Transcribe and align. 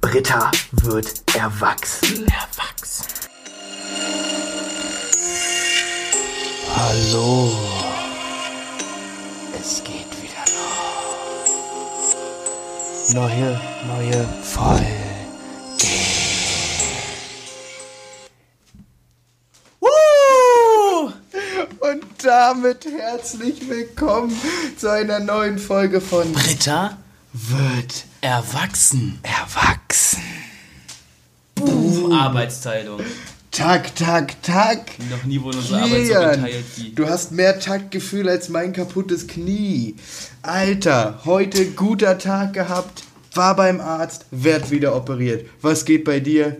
Britta 0.00 0.50
wird 0.72 1.22
erwachsen. 1.34 2.26
Erwachsen. 2.26 3.06
Hallo. 6.74 7.52
Es 9.58 9.82
geht 9.82 10.10
wieder 10.22 10.44
los. 10.54 12.14
Neue, 13.14 13.60
neue 13.86 14.28
Folge. 14.42 14.86
Woo! 19.80 21.12
Und 21.80 22.04
damit 22.24 22.84
herzlich 22.86 23.68
willkommen 23.68 24.38
zu 24.76 24.90
einer 24.90 25.20
neuen 25.20 25.58
Folge 25.58 26.00
von 26.00 26.32
Britta 26.32 26.96
Wird 27.32 28.04
erwachsen. 28.20 29.18
erwachsen. 29.22 29.75
Arbeitsteilung. 32.12 33.00
Tak, 33.50 33.94
tak, 33.96 34.42
tak. 34.42 34.80
Noch 35.10 35.24
nie 35.24 35.40
wurde 35.40 35.58
unsere 35.58 35.80
Arbeit 35.82 36.06
so 36.06 36.12
geteilt 36.12 36.64
wie. 36.76 36.90
du 36.94 37.08
hast 37.08 37.32
mehr 37.32 37.58
Taktgefühl 37.58 38.28
als 38.28 38.48
mein 38.50 38.72
kaputtes 38.74 39.26
Knie. 39.26 39.96
Alter, 40.42 41.20
heute 41.24 41.64
guter 41.70 42.18
Tag 42.18 42.52
gehabt, 42.52 43.04
war 43.34 43.56
beim 43.56 43.80
Arzt, 43.80 44.26
werd 44.30 44.70
wieder 44.70 44.94
operiert. 44.94 45.48
Was 45.62 45.84
geht 45.86 46.04
bei 46.04 46.20
dir? 46.20 46.58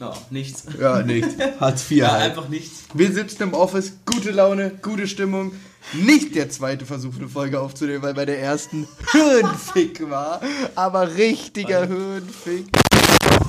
Oh, 0.00 0.12
nichts. 0.30 0.64
Ja, 0.78 1.00
nichts. 1.02 1.34
Hartz 1.60 1.90
IV 1.90 1.96
Ja, 1.98 2.12
halt. 2.12 2.22
einfach 2.24 2.48
nichts. 2.50 2.82
Wir 2.92 3.10
sitzen 3.12 3.44
im 3.44 3.54
Office, 3.54 3.92
gute 4.04 4.30
Laune, 4.30 4.72
gute 4.82 5.06
Stimmung. 5.06 5.52
Nicht 5.94 6.34
der 6.34 6.50
zweite 6.50 6.84
Versuch, 6.84 7.16
eine 7.16 7.28
Folge 7.28 7.60
aufzunehmen, 7.60 8.02
weil 8.02 8.12
bei 8.12 8.26
der 8.26 8.40
ersten 8.40 8.86
Hirnfick 9.12 10.10
war. 10.10 10.42
Aber 10.74 11.14
richtiger 11.16 11.86
Hirnfick. 11.86 12.66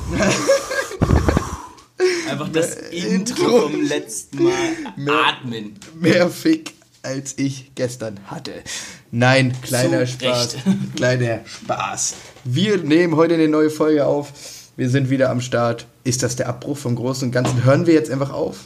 Einfach 2.29 2.49
das 2.49 2.75
Intro. 2.91 3.61
Vom 3.69 3.81
letzten 3.83 4.43
Mal 4.43 4.51
Mehr- 4.95 5.13
atmen. 5.27 5.75
Mehr 5.99 6.29
Fick, 6.29 6.73
als 7.03 7.33
ich 7.37 7.71
gestern 7.75 8.19
hatte. 8.27 8.53
Nein, 9.11 9.53
kleiner 9.61 10.05
Zu 10.05 10.13
Spaß. 10.13 10.55
Recht. 10.55 10.65
Kleiner 10.95 11.39
Spaß. 11.45 12.15
Wir 12.43 12.77
nehmen 12.77 13.15
heute 13.15 13.35
eine 13.35 13.47
neue 13.47 13.69
Folge 13.69 14.05
auf. 14.05 14.31
Wir 14.75 14.89
sind 14.89 15.09
wieder 15.09 15.29
am 15.29 15.39
Start. 15.41 15.87
Ist 16.03 16.23
das 16.23 16.35
der 16.35 16.49
Abbruch 16.49 16.77
vom 16.77 16.95
Großen 16.95 17.27
und 17.27 17.31
Ganzen? 17.31 17.63
Hören 17.63 17.87
wir 17.87 17.93
jetzt 17.93 18.11
einfach 18.11 18.31
auf? 18.31 18.65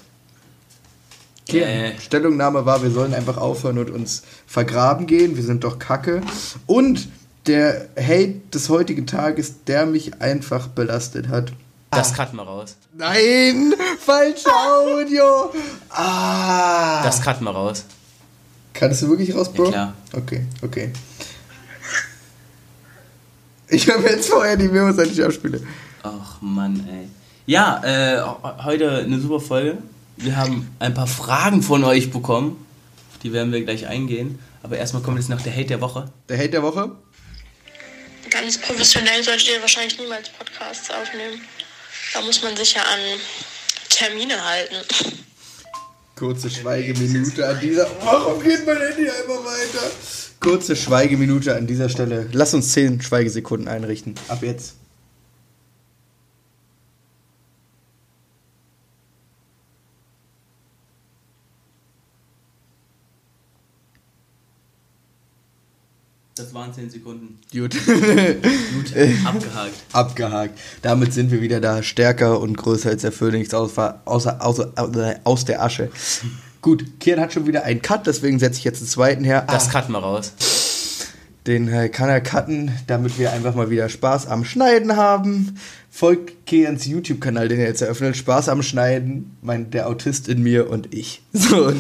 Okay. 1.48 1.62
Äh. 1.62 1.92
Stellungnahme 2.00 2.66
war, 2.66 2.82
wir 2.84 2.92
sollen 2.92 3.14
einfach 3.14 3.38
aufhören 3.38 3.78
und 3.78 3.90
uns 3.92 4.24
vergraben 4.48 5.06
gehen. 5.08 5.36
Wir 5.38 5.44
sind 5.44 5.64
doch 5.64 5.80
kacke. 5.80 6.22
Und 6.66 7.08
der 7.48 7.88
Hate 7.98 8.42
des 8.54 8.70
heutigen 8.70 9.08
Tages, 9.08 9.64
der 9.66 9.86
mich 9.86 10.22
einfach 10.22 10.68
belastet 10.68 11.28
hat. 11.30 11.54
Das 11.90 12.14
cutten 12.14 12.38
wir 12.38 12.44
raus. 12.44 12.78
Nein, 12.94 13.74
falsche 14.00 14.50
Audio. 14.50 15.52
Ah. 15.90 17.04
Das 17.04 17.22
cutten 17.22 17.44
wir 17.44 17.52
raus. 17.52 17.86
Kannst 18.74 19.02
du 19.02 19.10
wirklich 19.10 19.36
raus, 19.36 19.52
Bro? 19.52 19.66
Ja, 19.66 19.70
klar. 19.72 19.94
Okay, 20.14 20.46
okay. 20.62 20.94
Ich 23.68 23.90
habe 23.90 24.04
jetzt 24.04 24.30
vorher 24.30 24.58
die 24.58 24.68
Memos, 24.68 24.98
als 24.98 25.12
ich 25.12 25.24
abspiele. 25.24 25.62
Ach 26.04 26.42
Mann, 26.42 26.86
ey. 26.90 27.08
Ja, 27.46 27.82
äh, 27.84 28.22
heute 28.64 29.00
eine 29.00 29.20
super 29.20 29.40
Folge. 29.40 29.78
Wir 30.18 30.38
haben 30.38 30.70
ein 30.80 30.94
paar 30.94 31.08
Fragen 31.08 31.62
von 31.62 31.84
euch 31.84 32.12
bekommen. 32.12 32.58
Auf 33.12 33.20
die 33.20 33.34
werden 33.34 33.52
wir 33.52 33.64
gleich 33.64 33.88
eingehen. 33.88 34.40
Aber 34.64 34.78
erstmal 34.78 35.02
kommt 35.02 35.18
jetzt 35.18 35.30
noch 35.30 35.42
der 35.42 35.54
Hate 35.54 35.66
der 35.68 35.82
Woche. 35.82 36.06
Der 36.30 36.38
Hate 36.38 36.50
der 36.50 36.64
Woche? 36.64 36.92
Ganz 38.42 38.58
professionell 38.58 39.24
solltet 39.24 39.50
ihr 39.50 39.62
wahrscheinlich 39.62 40.00
niemals 40.00 40.30
Podcasts 40.30 40.90
aufnehmen. 40.90 41.40
Da 42.12 42.22
muss 42.22 42.42
man 42.42 42.58
sich 42.58 42.74
ja 42.74 42.82
an 42.82 43.00
Termine 43.88 44.44
halten. 44.44 44.78
Kurze 46.16 46.50
Schweigeminute 46.50 47.48
an 47.48 47.60
dieser. 47.60 47.88
Warum 48.04 48.42
geht 48.42 48.66
mein 48.66 48.78
Handy 48.78 49.04
immer 49.04 49.46
weiter? 49.46 49.92
Kurze 50.40 50.76
Schweigeminute 50.76 51.56
an 51.56 51.68
dieser 51.68 51.88
Stelle. 51.88 52.30
Lass 52.32 52.56
uns 52.56 52.72
10 52.72 53.04
Schweigesekunden 53.04 53.68
einrichten. 53.68 54.16
Ab 54.28 54.42
jetzt. 54.42 54.74
Das 66.42 66.54
waren 66.56 66.74
10 66.74 66.90
Sekunden. 66.90 67.38
Gut. 67.52 67.76
Gut, 67.86 68.94
abgehakt. 69.26 69.74
Abgehakt. 69.94 70.60
Damit 70.82 71.14
sind 71.14 71.30
wir 71.32 71.40
wieder 71.42 71.62
da, 71.62 71.84
stärker 71.84 72.40
und 72.40 72.58
größer 72.58 72.90
als 72.90 73.04
der 73.04 73.12
Phönix 73.12 73.54
aus, 73.54 73.78
außer, 73.78 74.44
außer, 74.44 74.74
aus 75.24 75.46
der 75.46 75.62
Asche. 75.64 75.90
Gut, 76.62 77.00
Kian 77.00 77.20
hat 77.20 77.32
schon 77.34 77.46
wieder 77.46 77.64
einen 77.64 77.82
Cut, 77.84 78.08
deswegen 78.08 78.40
setze 78.40 78.58
ich 78.58 78.64
jetzt 78.64 78.80
einen 78.80 78.88
zweiten 78.90 79.24
her. 79.24 79.46
Das 79.48 79.68
Ah, 79.70 79.72
cutten 79.82 79.92
wir 79.94 80.00
raus. 80.00 80.34
den 81.46 81.68
äh, 81.68 81.90
kann 81.90 82.10
er 82.10 82.22
cutten, 82.22 82.72
damit 82.88 83.20
wir 83.20 83.32
einfach 83.34 83.54
mal 83.54 83.70
wieder 83.70 83.88
Spaß 83.90 84.26
am 84.28 84.44
Schneiden 84.44 84.96
haben. 84.96 85.56
Folgt 85.92 86.46
Kians 86.48 86.86
YouTube-Kanal, 86.86 87.50
den 87.50 87.60
er 87.60 87.68
jetzt 87.68 87.82
eröffnet. 87.82 88.16
Spaß 88.18 88.50
am 88.50 88.64
Schneiden, 88.64 89.36
mein, 89.42 89.70
der 89.70 89.88
Autist 89.88 90.28
in 90.28 90.42
mir 90.42 90.70
und 90.72 90.94
ich. 90.94 91.22
So, 91.34 91.72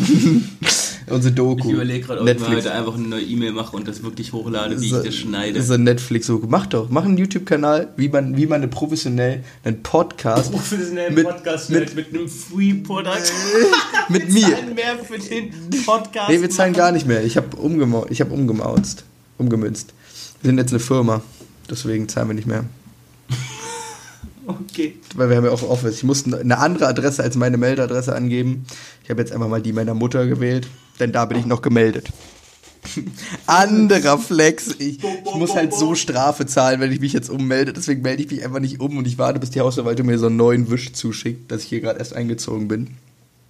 unsere 1.11 1.33
Doku. 1.33 1.67
Ich 1.67 1.73
überlege 1.73 2.05
gerade, 2.05 2.21
ob 2.21 2.27
ich 2.27 2.47
heute 2.47 2.71
einfach 2.71 2.95
eine 2.95 3.07
neue 3.07 3.21
E-Mail 3.23 3.51
mache 3.51 3.75
und 3.75 3.87
das 3.87 4.03
wirklich 4.03 4.33
hochlade, 4.33 4.79
wie 4.81 4.89
so, 4.89 4.99
ich 4.99 5.05
das 5.05 5.15
schneide. 5.15 5.61
So 5.61 5.77
Netflix 5.77 6.27
so 6.27 6.41
mach 6.47 6.65
doch, 6.67 6.89
mach 6.89 7.05
einen 7.05 7.17
YouTube-Kanal, 7.17 7.89
wie 7.97 8.09
man 8.09 8.37
wie 8.37 8.45
man 8.47 8.57
eine 8.61 8.67
professionell 8.67 9.43
einen 9.63 9.83
Podcast 9.83 10.51
professionellen 10.51 11.13
mit- 11.13 11.25
Podcast 11.27 11.69
mit- 11.69 11.95
mit, 11.95 12.11
mit 12.11 12.19
einem 12.19 12.27
Free 12.29 12.73
Product. 12.75 13.09
mit 14.09 14.27
Wir 14.27 14.33
mir. 14.33 14.41
zahlen 14.55 14.75
mehr 14.75 14.97
für 14.99 15.17
den 15.19 15.53
Podcast. 15.85 16.29
Nee, 16.29 16.41
wir 16.41 16.49
zahlen 16.49 16.71
machen. 16.71 16.79
gar 16.79 16.91
nicht 16.91 17.07
mehr. 17.07 17.23
Ich 17.23 17.37
habe 17.37 17.55
umgemau 17.57 18.05
ich 18.09 18.21
habe 18.21 18.33
umgemauzt, 18.33 19.03
umgemünzt. 19.37 19.93
Wir 20.41 20.49
sind 20.49 20.57
jetzt 20.57 20.71
eine 20.71 20.79
Firma, 20.79 21.21
deswegen 21.69 22.07
zahlen 22.09 22.29
wir 22.29 22.33
nicht 22.35 22.47
mehr. 22.47 22.65
Okay. 24.47 24.95
Weil 25.15 25.29
wir 25.29 25.37
haben 25.37 25.45
ja 25.45 25.51
auch 25.51 25.61
Office. 25.63 25.97
Ich 25.97 26.03
musste 26.03 26.37
eine 26.39 26.57
andere 26.57 26.87
Adresse 26.87 27.23
als 27.23 27.35
meine 27.35 27.57
Meldadresse 27.57 28.15
angeben. 28.15 28.65
Ich 29.03 29.09
habe 29.09 29.21
jetzt 29.21 29.31
einfach 29.31 29.47
mal 29.47 29.61
die 29.61 29.71
meiner 29.71 29.93
Mutter 29.93 30.25
gewählt, 30.25 30.67
denn 30.99 31.11
da 31.11 31.25
bin 31.25 31.39
ich 31.39 31.45
noch 31.45 31.61
gemeldet. 31.61 32.09
Anderer 33.45 34.17
Flex. 34.17 34.75
Ich, 34.79 34.99
ich 35.03 35.35
muss 35.35 35.55
halt 35.55 35.73
so 35.73 35.95
Strafe 35.95 36.45
zahlen, 36.45 36.79
wenn 36.79 36.91
ich 36.91 36.99
mich 36.99 37.13
jetzt 37.13 37.29
ummelde. 37.29 37.73
Deswegen 37.73 38.01
melde 38.01 38.23
ich 38.23 38.31
mich 38.31 38.43
einfach 38.43 38.59
nicht 38.59 38.79
um 38.79 38.97
und 38.97 39.07
ich 39.07 39.17
warte, 39.17 39.39
bis 39.39 39.51
die 39.51 39.61
Hausverwaltung 39.61 40.07
mir 40.07 40.17
so 40.17 40.27
einen 40.27 40.37
neuen 40.37 40.69
Wisch 40.69 40.93
zuschickt, 40.93 41.51
dass 41.51 41.63
ich 41.63 41.69
hier 41.69 41.81
gerade 41.81 41.99
erst 41.99 42.15
eingezogen 42.15 42.67
bin. 42.67 42.97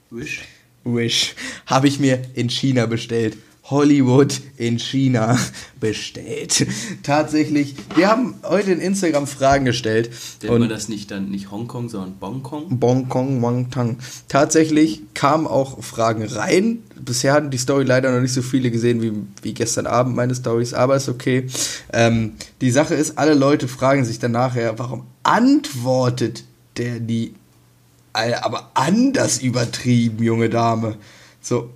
Wish. 0.09 0.41
Wish 0.84 1.35
habe 1.66 1.88
ich 1.88 2.00
mir 2.00 2.22
in 2.34 2.50
China 2.50 2.85
bestellt. 2.88 3.38
Hollywood 3.63 4.41
in 4.57 4.79
China 4.79 5.38
bestellt. 5.79 6.66
Tatsächlich, 7.03 7.75
wir 7.95 8.09
haben 8.09 8.35
heute 8.44 8.72
in 8.72 8.79
Instagram 8.79 9.27
Fragen 9.27 9.66
gestellt. 9.66 10.09
Nennt 10.41 10.59
man 10.59 10.69
das 10.69 10.89
nicht 10.89 11.11
dann 11.11 11.29
nicht 11.29 11.51
Hongkong, 11.51 11.88
sondern 11.88 12.16
Bongkong? 12.17 12.79
Bongkong, 12.79 13.41
Wangtang. 13.41 13.97
Tatsächlich 14.27 15.01
kamen 15.13 15.47
auch 15.47 15.83
Fragen 15.83 16.23
rein. 16.23 16.79
Bisher 16.99 17.33
hatten 17.33 17.51
die 17.51 17.57
Story 17.57 17.83
leider 17.83 18.11
noch 18.11 18.22
nicht 18.22 18.33
so 18.33 18.41
viele 18.41 18.72
gesehen 18.72 19.01
wie, 19.01 19.13
wie 19.41 19.53
gestern 19.53 19.88
Abend 19.88 20.16
meine 20.16 20.35
Stories, 20.35 20.73
aber 20.73 20.95
ist 20.95 21.09
okay. 21.09 21.47
Ähm, 21.93 22.33
die 22.61 22.72
Sache 22.72 22.95
ist, 22.95 23.17
alle 23.17 23.33
Leute 23.35 23.67
fragen 23.67 24.05
sich 24.05 24.19
dann 24.19 24.31
nachher, 24.31 24.78
warum 24.79 25.03
antwortet 25.23 26.43
der 26.78 26.99
nie? 26.99 27.35
Alter, 28.13 28.45
aber 28.45 28.72
anders 28.73 29.41
übertrieben, 29.41 30.22
junge 30.23 30.49
Dame. 30.49 30.97
So 31.39 31.69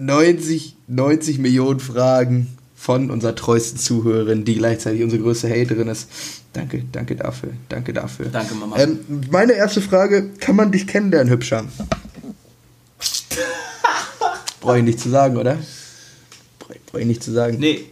90, 0.00 0.76
90 0.88 1.38
Millionen 1.38 1.78
Fragen 1.78 2.56
von 2.74 3.10
unserer 3.10 3.34
treuesten 3.34 3.78
Zuhörerin, 3.78 4.46
die 4.46 4.54
gleichzeitig 4.54 5.02
unsere 5.02 5.22
größte 5.22 5.50
Haterin 5.50 5.88
ist. 5.88 6.08
Danke, 6.54 6.82
danke 6.90 7.14
dafür, 7.14 7.50
danke 7.68 7.92
dafür. 7.92 8.26
Danke, 8.26 8.54
Mama. 8.54 8.78
Ähm, 8.78 9.00
meine 9.30 9.52
erste 9.52 9.82
Frage, 9.82 10.30
kann 10.40 10.56
man 10.56 10.72
dich 10.72 10.86
kennenlernen, 10.86 11.30
Hübscher? 11.30 11.66
Brauche 14.60 14.78
ich 14.78 14.84
nicht 14.84 15.00
zu 15.00 15.10
sagen, 15.10 15.36
oder? 15.36 15.58
Brauche 16.58 16.78
brauch 16.86 17.00
ich 17.00 17.06
nicht 17.06 17.22
zu 17.22 17.32
sagen. 17.32 17.58
Nee. 17.60 17.84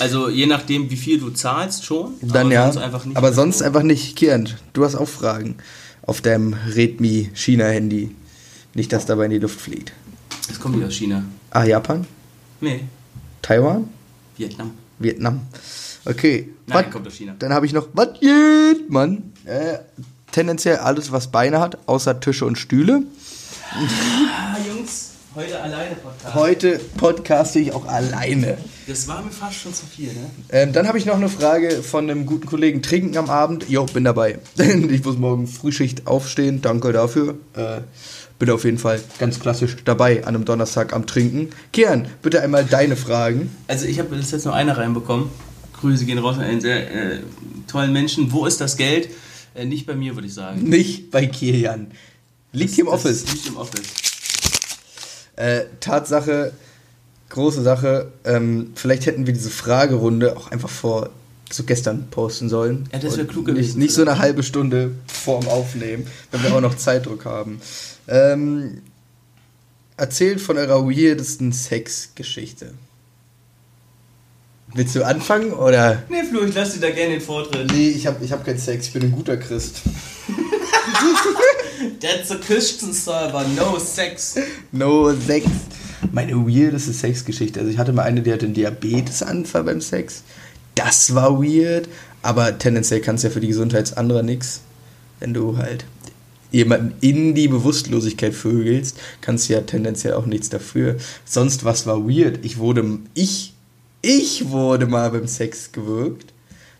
Also 0.00 0.28
je 0.28 0.46
nachdem, 0.46 0.90
wie 0.90 0.96
viel 0.96 1.20
du 1.20 1.30
zahlst, 1.30 1.84
schon. 1.84 2.14
Dann 2.20 2.46
aber 2.46 2.52
ja, 2.52 2.64
sonst 2.64 2.82
einfach 2.82 3.04
nicht. 3.04 3.16
aber 3.16 3.32
sonst 3.32 3.62
einfach 3.62 3.84
nicht. 3.84 4.16
Kian, 4.16 4.48
du 4.72 4.84
hast 4.84 4.96
auch 4.96 5.08
Fragen 5.08 5.54
auf 6.02 6.20
deinem 6.20 6.56
Redmi 6.74 7.30
China-Handy. 7.32 8.10
Nicht, 8.74 8.92
dass 8.92 9.06
dabei 9.06 9.26
in 9.26 9.30
die 9.30 9.38
Luft 9.38 9.60
fliegt. 9.60 9.92
Es 10.50 10.58
kommt 10.58 10.76
nicht 10.76 10.86
aus 10.86 10.94
China. 10.94 11.22
Ah, 11.54 11.62
Japan? 11.64 12.04
Nee. 12.60 12.80
Taiwan? 13.40 13.88
Vietnam. 14.36 14.72
Vietnam? 14.98 15.40
Okay. 16.04 16.48
Nein, 16.66 16.84
Was- 16.86 16.92
kommt 16.92 17.06
aus 17.06 17.14
China. 17.14 17.34
Dann 17.38 17.52
habe 17.54 17.64
ich 17.64 17.72
noch, 17.72 17.86
was 17.92 18.18
geht, 18.20 18.90
Mann? 18.90 19.32
Äh, 19.44 19.78
tendenziell 20.32 20.78
alles, 20.78 21.12
was 21.12 21.28
Beine 21.30 21.60
hat, 21.60 21.78
außer 21.86 22.18
Tische 22.18 22.44
und 22.44 22.58
Stühle. 22.58 23.02
Ah, 23.72 24.56
Jungs, 24.66 25.10
heute 25.36 25.60
alleine 25.60 25.94
Podcast. 25.94 26.34
Heute 26.34 26.80
podcaste 26.96 27.58
ich 27.60 27.72
auch 27.72 27.86
alleine. 27.86 28.58
Das 28.88 29.06
war 29.06 29.22
mir 29.22 29.30
fast 29.30 29.54
schon 29.56 29.72
zu 29.74 29.86
viel, 29.86 30.08
ne? 30.08 30.30
Ähm, 30.50 30.72
dann 30.72 30.88
habe 30.88 30.98
ich 30.98 31.06
noch 31.06 31.14
eine 31.16 31.28
Frage 31.28 31.82
von 31.84 32.10
einem 32.10 32.26
guten 32.26 32.46
Kollegen. 32.46 32.82
Trinken 32.82 33.16
am 33.16 33.30
Abend? 33.30 33.68
Jo, 33.68 33.84
bin 33.86 34.02
dabei. 34.04 34.38
ich 34.58 35.04
muss 35.04 35.16
morgen 35.18 35.46
Frühschicht 35.46 36.08
aufstehen. 36.08 36.62
Danke 36.62 36.92
dafür. 36.92 37.36
Äh, 37.54 37.82
bin 38.38 38.50
auf 38.50 38.64
jeden 38.64 38.78
Fall 38.78 39.00
ganz 39.18 39.38
klassisch 39.40 39.76
dabei 39.84 40.22
an 40.24 40.34
einem 40.34 40.44
Donnerstag 40.44 40.92
am 40.92 41.06
Trinken. 41.06 41.50
Kian, 41.72 42.08
bitte 42.22 42.40
einmal 42.42 42.64
deine 42.64 42.96
Fragen. 42.96 43.50
Also 43.68 43.86
ich 43.86 43.98
habe 43.98 44.14
jetzt 44.16 44.44
nur 44.44 44.54
eine 44.54 44.76
reinbekommen. 44.76 45.28
Grüße 45.80 46.04
gehen 46.04 46.18
raus 46.18 46.36
an 46.36 46.42
einen 46.44 46.60
sehr 46.60 46.90
äh, 46.92 47.20
tollen 47.68 47.92
Menschen. 47.92 48.32
Wo 48.32 48.46
ist 48.46 48.60
das 48.60 48.76
Geld? 48.76 49.08
Äh, 49.54 49.66
nicht 49.66 49.86
bei 49.86 49.94
mir, 49.94 50.14
würde 50.16 50.26
ich 50.26 50.34
sagen. 50.34 50.62
Nicht 50.64 51.10
bei 51.10 51.26
Kilian. 51.26 51.88
Liegt 52.52 52.70
Das- 52.70 52.74
hier 52.76 52.84
im 52.84 52.88
Office. 52.90 53.24
Liegt 53.32 53.46
im 53.46 53.56
Office. 53.56 53.82
Äh, 55.36 55.62
Tatsache, 55.80 56.52
große 57.30 57.62
Sache. 57.62 58.12
Ähm, 58.24 58.72
vielleicht 58.74 59.06
hätten 59.06 59.26
wir 59.26 59.32
diese 59.34 59.50
Fragerunde 59.50 60.36
auch 60.36 60.50
einfach 60.50 60.68
vor 60.70 61.10
so 61.56 61.64
gestern 61.64 62.08
posten 62.10 62.48
sollen. 62.48 62.88
Ja, 62.92 62.98
das 62.98 63.16
wär 63.16 63.24
Und 63.24 63.30
klug 63.30 63.46
Nicht, 63.46 63.56
gewesen, 63.56 63.78
nicht 63.78 63.94
so 63.94 64.02
eine 64.02 64.18
halbe 64.18 64.42
Stunde 64.42 64.92
vorm 65.06 65.46
Aufnehmen, 65.48 66.06
wenn 66.30 66.42
wir 66.42 66.54
auch 66.54 66.60
noch 66.60 66.76
Zeitdruck 66.76 67.24
haben. 67.24 67.60
Ähm, 68.08 68.82
erzählt 69.96 70.40
von 70.40 70.58
eurer 70.58 70.84
weirdesten 70.86 71.52
Sexgeschichte. 71.52 72.74
Willst 74.74 74.96
du 74.96 75.06
anfangen 75.06 75.52
oder? 75.52 76.02
Nee, 76.08 76.24
Flo, 76.24 76.42
ich 76.44 76.54
lasse 76.54 76.80
dir 76.80 76.88
da 76.88 76.90
gerne 76.90 77.12
den 77.12 77.20
Vortritt. 77.20 77.72
Nee, 77.72 77.90
ich 77.90 78.08
habe 78.08 78.24
ich 78.24 78.32
hab 78.32 78.44
keinen 78.44 78.58
Sex, 78.58 78.88
ich 78.88 78.92
bin 78.92 79.02
ein 79.04 79.12
guter 79.12 79.36
Christ. 79.36 79.82
That's 82.00 82.32
a 82.32 82.36
Christian 82.36 82.92
server, 82.92 83.44
no 83.56 83.78
sex. 83.78 84.36
No 84.72 85.12
Sex. 85.12 85.46
Meine 86.10 86.34
weirdeste 86.34 86.92
Sexgeschichte. 86.92 87.60
Also 87.60 87.70
ich 87.70 87.78
hatte 87.78 87.92
mal 87.92 88.02
eine, 88.02 88.22
die 88.22 88.32
hatte 88.32 88.46
einen 88.46 88.54
Diabetesanfall 88.54 89.62
beim 89.64 89.80
Sex. 89.80 90.22
Das 90.84 91.14
war 91.14 91.42
weird. 91.42 91.88
Aber 92.20 92.58
tendenziell 92.58 93.00
kannst 93.00 93.24
du 93.24 93.28
ja 93.28 93.32
für 93.32 93.40
die 93.40 93.48
Gesundheit 93.48 93.96
anderer 93.96 94.22
nix. 94.22 94.60
Wenn 95.18 95.32
du 95.32 95.56
halt 95.56 95.86
jemanden 96.50 96.94
in 97.00 97.34
die 97.34 97.48
Bewusstlosigkeit 97.48 98.34
vögelst, 98.34 98.98
kannst 99.22 99.48
du 99.48 99.54
ja 99.54 99.62
tendenziell 99.62 100.12
auch 100.12 100.26
nichts 100.26 100.50
dafür. 100.50 100.96
Sonst 101.24 101.64
was 101.64 101.86
war 101.86 102.06
weird. 102.06 102.44
Ich 102.44 102.58
wurde, 102.58 102.98
ich, 103.14 103.54
ich 104.02 104.50
wurde 104.50 104.86
mal 104.86 105.10
beim 105.10 105.26
Sex 105.26 105.72
gewürgt. 105.72 106.34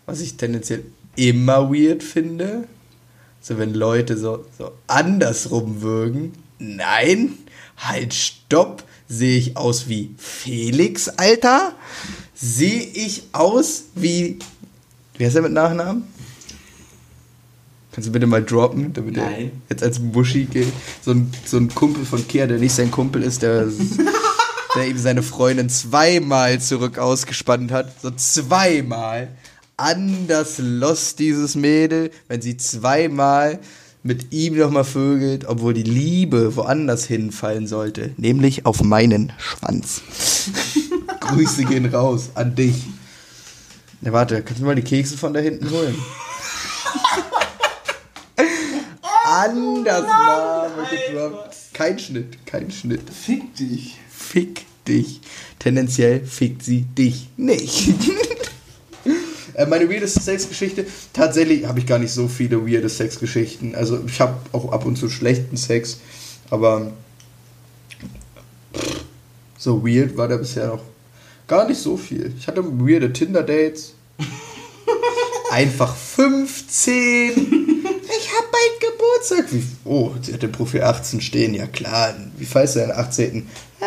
Was 0.05 0.21
ich 0.21 0.37
tendenziell 0.37 0.83
immer 1.15 1.71
weird 1.73 2.03
finde. 2.03 2.67
So, 3.41 3.57
wenn 3.57 3.73
Leute 3.73 4.17
so, 4.17 4.45
so 4.55 4.71
andersrum 4.85 5.81
würgen. 5.81 6.33
Nein, 6.59 7.33
halt, 7.77 8.13
stopp. 8.13 8.83
Sehe 9.07 9.37
ich 9.37 9.57
aus 9.57 9.87
wie 9.87 10.15
Felix, 10.17 11.09
Alter? 11.09 11.73
Sehe 12.35 12.81
ich 12.81 13.23
aus 13.31 13.85
wie. 13.95 14.37
Wie 15.17 15.25
heißt 15.25 15.37
er 15.37 15.41
mit 15.41 15.53
Nachnamen? 15.53 16.03
Kannst 17.93 18.09
du 18.09 18.11
bitte 18.11 18.27
mal 18.27 18.43
droppen, 18.43 18.91
damit 18.91 19.15
er 19.15 19.31
Nein. 19.31 19.51
jetzt 19.69 19.81
als 19.81 19.99
Muschi 19.99 20.43
gilt? 20.43 20.67
So 21.01 21.11
ein, 21.11 21.31
so 21.45 21.55
ein 21.55 21.73
Kumpel 21.73 22.03
von 22.03 22.27
Kehr, 22.27 22.45
der 22.45 22.59
nicht 22.59 22.73
sein 22.73 22.91
Kumpel 22.91 23.23
ist, 23.23 23.41
der, 23.41 23.69
der 24.75 24.87
ihm 24.87 24.97
seine 24.97 25.23
Freundin 25.23 25.69
zweimal 25.69 26.59
zurück 26.59 26.97
ausgespannt 26.97 27.71
hat. 27.71 28.01
So 28.01 28.11
zweimal. 28.11 29.29
Anders 29.77 30.57
lost 30.57 31.19
dieses 31.19 31.55
Mädel, 31.55 32.11
wenn 32.27 32.41
sie 32.41 32.57
zweimal 32.57 33.59
mit 34.03 34.33
ihm 34.33 34.57
nochmal 34.57 34.83
vögelt, 34.83 35.45
obwohl 35.47 35.73
die 35.73 35.83
Liebe 35.83 36.57
woanders 36.57 37.05
hinfallen 37.05 37.65
sollte. 37.65 38.11
Nämlich 38.17 38.65
auf 38.65 38.83
meinen 38.83 39.31
Schwanz. 39.37 40.01
Grüße 41.27 41.65
gehen 41.65 41.85
raus 41.93 42.29
an 42.35 42.55
dich. 42.55 42.83
Na 44.01 44.11
warte, 44.11 44.41
kannst 44.43 44.61
du 44.61 44.65
mal 44.65 44.75
die 44.75 44.83
Kekse 44.83 45.17
von 45.17 45.33
da 45.33 45.39
hinten 45.39 45.69
holen? 45.69 45.95
Anders 49.25 50.03
Name 50.03 50.87
gedroppt. 50.89 51.55
Kein 51.73 51.97
Schnitt, 51.99 52.45
kein 52.45 52.69
Schnitt. 52.71 53.09
Fick 53.09 53.55
dich. 53.55 53.97
Fick 54.09 54.61
dich. 54.87 55.21
Tendenziell 55.59 56.23
fickt 56.25 56.63
sie 56.63 56.81
dich 56.81 57.29
nicht. 57.37 57.89
Äh, 59.57 59.65
Meine 59.67 59.89
weirdeste 59.89 60.19
Sexgeschichte, 60.19 60.85
tatsächlich 61.13 61.65
habe 61.65 61.79
ich 61.79 61.85
gar 61.87 61.97
nicht 61.97 62.11
so 62.11 62.27
viele 62.27 62.67
weirde 62.67 62.89
Sexgeschichten. 62.89 63.73
Also 63.73 64.03
ich 64.05 64.19
habe 64.19 64.35
auch 64.51 64.73
ab 64.73 64.83
und 64.85 64.97
zu 64.97 65.09
schlechten 65.09 65.55
Sex, 65.55 65.99
aber 66.49 66.91
pff, 68.75 69.05
so 69.57 69.87
weird 69.87 70.17
war 70.17 70.27
da 70.27 70.35
bisher 70.35 70.67
noch 70.67 70.81
gar 71.47 71.67
nicht 71.67 71.79
so 71.79 71.97
viel. 71.97 72.33
Ich 72.37 72.47
hatte 72.47 72.63
weirde 72.63 73.11
Tinder-Dates. 73.13 73.93
Einfach 75.51 75.95
15. 75.95 77.31
Ich 77.31 78.31
habe 78.33 78.47
bald 78.51 78.79
Geburtstag. 78.79 79.53
Wie, 79.53 79.63
oh, 79.85 80.11
sie 80.21 80.33
hat 80.33 80.43
im 80.43 80.51
Profil 80.51 80.83
18 80.83 81.21
stehen. 81.21 81.53
Ja 81.53 81.67
klar. 81.67 82.15
Wie 82.37 82.45
feierst 82.45 82.75
du 82.75 82.79
deinen 82.79 82.91
18.? 82.91 83.47
Äh, 83.79 83.85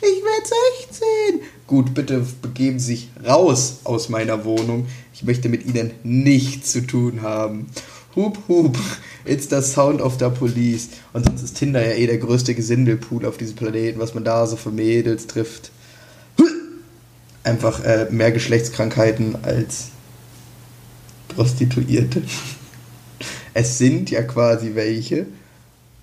ich 0.00 0.22
werde 0.22 0.48
16. 0.90 1.40
Gut, 1.66 1.94
bitte 1.94 2.24
begeben 2.42 2.78
Sie 2.78 2.94
sich 2.94 3.10
raus 3.26 3.80
aus 3.84 4.08
meiner 4.08 4.44
Wohnung. 4.44 4.86
Ich 5.12 5.24
möchte 5.24 5.48
mit 5.48 5.66
Ihnen 5.66 5.92
nichts 6.04 6.72
zu 6.72 6.86
tun 6.86 7.22
haben. 7.22 7.68
Hup, 8.14 8.38
hup, 8.48 8.78
it's 9.24 9.48
the 9.50 9.60
sound 9.60 10.00
of 10.00 10.16
the 10.18 10.28
police. 10.28 10.88
Und 11.12 11.26
sonst 11.26 11.42
ist 11.42 11.58
Tinder 11.58 11.84
ja 11.84 11.94
eh 11.96 12.06
der 12.06 12.18
größte 12.18 12.54
Gesindelpool 12.54 13.26
auf 13.26 13.36
diesem 13.36 13.56
Planeten, 13.56 13.98
was 13.98 14.14
man 14.14 14.24
da 14.24 14.46
so 14.46 14.56
für 14.56 14.70
Mädels 14.70 15.26
trifft. 15.26 15.70
Einfach 17.46 17.84
äh, 17.84 18.08
mehr 18.10 18.32
Geschlechtskrankheiten 18.32 19.38
als 19.44 19.90
Prostituierte. 21.28 22.22
Es 23.58 23.78
sind 23.78 24.10
ja 24.10 24.22
quasi 24.22 24.74
welche, 24.74 25.24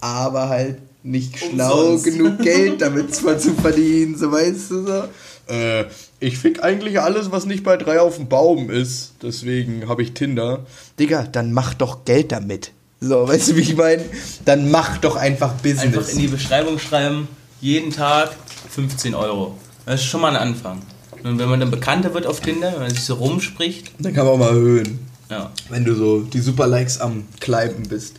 aber 0.02 0.50
halt 0.50 0.80
nicht 1.04 1.38
schlau 1.38 1.90
Umsonst. 1.90 2.06
genug 2.06 2.40
Geld 2.40 2.82
damit 2.82 3.14
zwar 3.14 3.38
zu 3.38 3.54
verdienen, 3.54 4.18
so 4.18 4.32
weißt 4.32 4.72
du 4.72 4.88
so. 4.88 5.54
Äh, 5.54 5.86
ich 6.20 6.40
fick 6.40 6.64
eigentlich 6.64 7.00
alles, 7.00 7.30
was 7.30 7.46
nicht 7.46 7.64
bei 7.64 7.78
drei 7.78 8.00
auf 8.00 8.16
dem 8.16 8.28
Baum 8.28 8.72
ist. 8.72 9.14
Deswegen 9.22 9.88
habe 9.88 10.02
ich 10.02 10.14
Tinder. 10.14 10.66
Digga, 11.00 11.28
dann 11.32 11.54
mach 11.54 11.76
doch 11.76 12.06
Geld 12.06 12.32
damit. 12.32 12.72
So, 13.00 13.28
weißt 13.28 13.50
du, 13.50 13.56
wie 13.58 13.62
ich 13.62 13.76
meine? 13.76 14.04
Dann 14.46 14.72
mach 14.72 14.98
doch 14.98 15.16
einfach 15.16 15.54
Business. 15.54 15.84
Einfach 15.84 16.08
in 16.10 16.18
die 16.18 16.28
Beschreibung 16.30 16.80
schreiben, 16.80 17.28
jeden 17.62 17.92
Tag 17.92 18.32
15 18.72 19.14
Euro. 19.14 19.58
Das 19.86 20.02
ist 20.02 20.08
schon 20.08 20.22
mal 20.22 20.30
ein 20.36 20.42
Anfang. 20.42 20.82
Und 21.24 21.40
wenn 21.40 21.50
man 21.50 21.60
dann 21.60 21.72
bekannter 21.72 22.14
wird 22.14 22.26
auf 22.28 22.42
Tinder, 22.42 22.74
wenn 22.74 22.82
man 22.82 22.90
sich 22.92 23.04
so 23.04 23.16
rumspricht, 23.16 23.92
dann 24.00 24.14
kann 24.14 24.26
man 24.26 24.34
auch 24.36 24.38
mal 24.40 24.50
erhöhen. 24.50 25.00
ja, 25.30 25.52
Wenn 25.70 25.86
du 25.86 25.96
so 25.96 26.22
die 26.22 26.40
Superlikes 26.42 27.00
am 27.00 27.24
Climben 27.40 27.84
bist. 27.88 28.16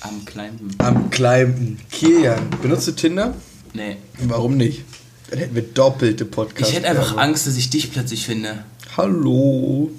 am 0.00 0.24
kleinen. 0.24 0.74
Am 0.78 1.10
Climben. 1.10 1.78
Kilian, 1.90 2.50
benutzt 2.60 2.88
du 2.88 2.92
Tinder? 2.92 3.34
Nee. 3.74 3.96
Warum 4.24 4.56
nicht? 4.56 4.82
Dann 5.30 5.38
hätten 5.38 5.54
wir 5.54 5.62
doppelte 5.62 6.24
Podcasts. 6.24 6.70
Ich 6.70 6.76
hätte 6.76 6.88
einfach 6.90 7.16
Angst, 7.16 7.46
dass 7.46 7.56
ich 7.56 7.70
dich 7.70 7.90
plötzlich 7.92 8.26
finde. 8.26 8.64
Hallo. 8.96 9.90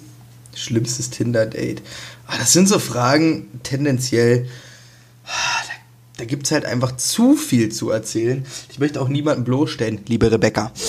Schlimmstes 0.56 1.10
Tinder-Date. 1.10 1.82
Ah, 2.28 2.38
das 2.38 2.54
sind 2.54 2.68
so 2.70 2.78
Fragen, 2.78 3.48
tendenziell. 3.64 4.48
ah, 5.26 5.30
Da, 5.66 5.74
da 6.18 6.26
gibt 6.26 6.46
es 6.46 6.52
halt 6.52 6.66
einfach 6.66 6.96
zu 6.98 7.36
viel 7.36 7.70
zu 7.72 7.90
erzählen. 7.90 8.46
Ich 8.72 8.78
möchte 8.80 9.02
auch 9.02 9.08
niemanden 9.08 9.44
bloßstellen, 9.46 10.02
liebe 10.08 10.30
Rebecca. 10.32 10.72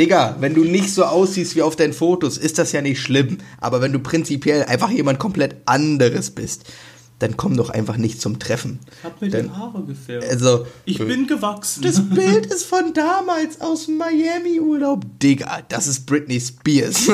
Digga, 0.00 0.36
wenn 0.40 0.54
du 0.54 0.64
nicht 0.64 0.94
so 0.94 1.04
aussiehst 1.04 1.54
wie 1.56 1.62
auf 1.62 1.76
deinen 1.76 1.92
Fotos, 1.92 2.38
ist 2.38 2.58
das 2.58 2.72
ja 2.72 2.80
nicht 2.80 3.00
schlimm. 3.02 3.36
Aber 3.60 3.82
wenn 3.82 3.92
du 3.92 3.98
prinzipiell 3.98 4.64
einfach 4.64 4.90
jemand 4.90 5.18
komplett 5.18 5.56
anderes 5.66 6.30
bist, 6.30 6.64
dann 7.18 7.36
komm 7.36 7.54
doch 7.54 7.68
einfach 7.68 7.98
nicht 7.98 8.18
zum 8.18 8.38
Treffen. 8.38 8.78
Hab 9.04 9.20
mir 9.20 9.28
Dann- 9.28 9.48
die 9.48 9.50
Haare 9.50 9.84
gefärbt. 9.84 10.24
Also, 10.26 10.66
ich 10.86 10.98
äh, 11.00 11.04
bin 11.04 11.26
gewachsen. 11.26 11.82
das 11.82 12.00
Bild 12.08 12.46
ist 12.46 12.64
von 12.64 12.94
damals 12.94 13.60
aus 13.60 13.84
dem 13.84 13.98
Miami-Urlaub. 13.98 15.04
Digga, 15.22 15.58
das 15.68 15.86
ist 15.86 16.06
Britney 16.06 16.40
Spears. 16.40 17.06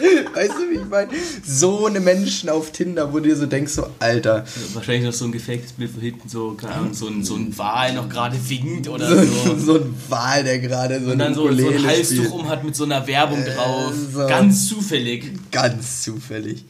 weißt 0.34 0.52
du, 0.52 0.70
wie 0.70 0.74
ich 0.80 0.88
meine? 0.88 1.10
So 1.44 1.86
eine 1.86 2.00
Menschen 2.00 2.48
auf 2.48 2.72
Tinder, 2.72 3.12
wo 3.12 3.18
du 3.18 3.24
dir 3.28 3.36
so 3.36 3.46
denkst, 3.46 3.72
so, 3.72 3.86
Alter. 3.98 4.44
Wahrscheinlich 4.74 5.04
noch 5.04 5.12
so 5.12 5.24
ein 5.26 5.32
gefaktes 5.32 5.72
Bild 5.72 5.90
von 5.90 6.00
hinten, 6.00 6.28
so, 6.28 6.52
keine 6.52 6.74
Ahnung, 6.74 6.94
so 6.94 7.08
ein, 7.08 7.24
so 7.24 7.34
ein 7.36 7.56
Wal 7.58 7.94
noch 7.94 8.08
gerade 8.08 8.36
winkt 8.48 8.88
oder 8.88 9.08
So, 9.08 9.24
so. 9.24 9.58
so 9.58 9.74
ein 9.80 9.94
Wal, 10.08 10.44
der 10.44 10.58
gerade 10.58 11.02
so 11.04 11.10
Und 11.12 11.18
dann 11.18 11.34
so, 11.34 11.50
so 11.52 11.68
ein 11.68 11.86
Halstuch 11.86 12.16
spielt. 12.16 12.30
um 12.32 12.48
hat 12.48 12.64
mit 12.64 12.74
so 12.76 12.84
einer 12.84 13.06
Werbung 13.06 13.44
drauf. 13.44 13.92
so. 14.12 14.26
Ganz 14.26 14.68
zufällig. 14.68 15.32
Ganz 15.50 16.02
zufällig. 16.02 16.64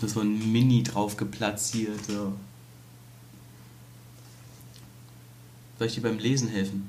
So 0.00 0.06
so 0.06 0.20
ein 0.20 0.50
Mini 0.52 0.82
drauf 0.82 1.16
geplatziert. 1.16 1.98
So. 2.08 2.32
Soll 5.78 5.86
ich 5.88 5.94
dir 5.94 6.02
beim 6.02 6.18
Lesen 6.18 6.48
helfen? 6.48 6.88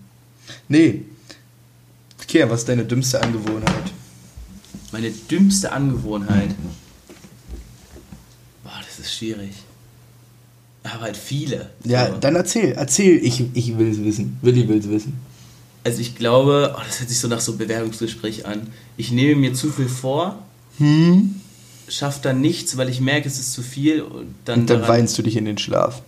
Nee. 0.68 1.04
Kia, 2.28 2.50
was 2.50 2.62
ist 2.62 2.70
deine 2.70 2.86
dümmste 2.86 3.22
Angewohnheit? 3.22 3.92
Meine 4.92 5.10
dümmste 5.12 5.72
Angewohnheit. 5.72 6.50
Boah, 8.64 8.72
das 8.86 9.00
ist 9.00 9.14
schwierig. 9.16 9.52
Aber 10.84 11.02
halt 11.04 11.18
viele. 11.18 11.70
Ja, 11.84 12.08
So. 12.08 12.18
dann 12.18 12.36
erzähl, 12.36 12.72
erzähl. 12.74 13.24
Ich, 13.24 13.44
ich 13.54 13.78
will 13.78 13.90
es 13.92 14.04
wissen. 14.04 14.38
Willi 14.42 14.68
will 14.68 14.80
es 14.80 14.90
wissen. 14.90 15.14
Also 15.84 16.00
ich 16.02 16.16
glaube, 16.16 16.76
oh, 16.78 16.82
das 16.86 17.00
hört 17.00 17.10
sich 17.10 17.20
so 17.20 17.28
nach 17.28 17.40
so 17.40 17.52
einem 17.54 17.60
Bewerbungsgespräch 17.60 18.46
an. 18.46 18.68
Ich 18.98 19.12
nehme 19.12 19.40
mir 19.40 19.54
zu 19.54 19.72
viel 19.72 19.88
vor, 19.90 20.40
Hm? 20.78 21.36
schaffe 21.88 22.20
dann 22.24 22.40
nichts, 22.42 22.78
weil 22.78 22.88
ich 22.90 23.02
merke, 23.02 23.28
es 23.28 23.38
ist 23.40 23.52
zu 23.54 23.62
viel 23.62 24.02
und 24.02 24.34
dann. 24.46 24.62
Und 24.62 24.70
dann 24.70 24.88
weinst 24.88 25.18
du 25.18 25.22
dich 25.22 25.36
in 25.36 25.46
den 25.46 25.58
Schlaf. 25.58 26.02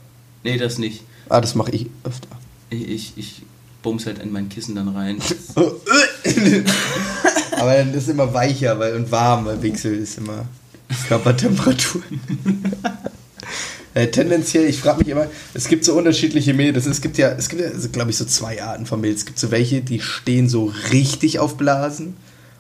Nee, 0.44 0.58
das 0.58 0.78
nicht. 0.78 1.04
Ah, 1.30 1.42
das 1.42 1.56
mache 1.56 1.72
ich 1.72 1.88
öfter. 2.04 2.28
Ich, 2.70 2.88
ich, 2.88 3.13
ich 3.18 3.42
bums 3.82 4.06
halt 4.06 4.20
in 4.20 4.32
mein 4.32 4.50
Kissen 4.50 4.75
dann 4.75 4.88
rein. 4.90 5.18
Aber 7.63 7.75
dann 7.75 7.93
ist 7.93 8.03
es 8.03 8.10
immer 8.10 8.34
weicher 8.34 8.77
weil, 8.77 8.93
und 8.93 9.10
warm, 9.10 9.46
weil 9.46 9.62
Wichsel 9.62 9.98
ist 9.98 10.17
immer 10.17 10.43
Körpertemperatur. 11.08 12.01
äh, 13.93 14.08
tendenziell, 14.08 14.65
ich 14.65 14.79
frage 14.79 15.00
mich 15.00 15.08
immer, 15.08 15.27
es 15.53 15.70
gibt 15.70 15.86
so 15.86 15.93
unterschiedliche 15.93 16.53
Mehl. 16.53 16.74
Das 16.74 16.86
es 16.86 17.00
gibt 17.00 17.17
ja, 17.17 17.29
es 17.29 17.48
gibt 17.48 17.62
ja, 17.62 17.70
also, 17.70 17.88
glaube 17.88 18.12
ich, 18.12 18.17
so 18.17 18.25
zwei 18.25 18.62
Arten 18.62 18.86
von 18.86 19.00
Mehl. 19.00 19.13
Es 19.13 19.25
gibt 19.25 19.39
so 19.39 19.50
welche, 19.50 19.79
die 19.79 20.01
stehen 20.01 20.50
so 20.50 20.74
richtig 20.91 21.39
auf 21.39 21.55
Blasen. 21.55 22.17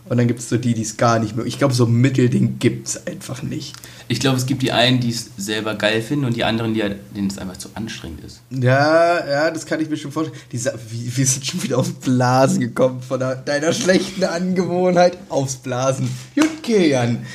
Und 0.09 0.17
dann 0.17 0.27
gibt 0.27 0.39
es 0.39 0.49
so 0.49 0.57
die, 0.57 0.73
die 0.73 0.81
es 0.81 0.97
gar 0.97 1.19
nicht 1.19 1.35
mögen. 1.35 1.47
Ich 1.47 1.57
glaube, 1.57 1.73
so 1.73 1.85
ein 1.85 1.93
Mittelding 1.93 2.59
gibt 2.59 2.87
es 2.87 3.07
einfach 3.07 3.41
nicht. 3.41 3.73
Ich 4.09 4.19
glaube, 4.19 4.37
es 4.37 4.45
gibt 4.45 4.61
die 4.61 4.73
einen, 4.73 4.99
die 4.99 5.11
es 5.11 5.29
selber 5.37 5.75
geil 5.75 6.01
finden 6.01 6.25
und 6.25 6.35
die 6.35 6.43
anderen, 6.43 6.73
die 6.73 6.83
halt, 6.83 6.97
denen 7.15 7.27
es 7.27 7.37
einfach 7.37 7.55
zu 7.55 7.69
anstrengend 7.73 8.21
ist. 8.23 8.41
Ja, 8.49 9.25
ja, 9.25 9.49
das 9.49 9.65
kann 9.65 9.79
ich 9.79 9.89
mir 9.89 9.95
schon 9.95 10.11
vorstellen. 10.11 10.37
Dieser, 10.51 10.73
wie, 10.89 11.15
wir 11.15 11.25
sind 11.25 11.45
schon 11.45 11.63
wieder 11.63 11.77
auf 11.77 11.93
Blasen 12.01 12.59
gekommen 12.59 13.01
von 13.01 13.19
deiner 13.19 13.71
schlechten 13.71 14.25
Angewohnheit 14.25 15.17
aufs 15.29 15.55
Blasen. 15.55 16.09
Jutke, 16.35 16.85
Jan. 16.85 17.25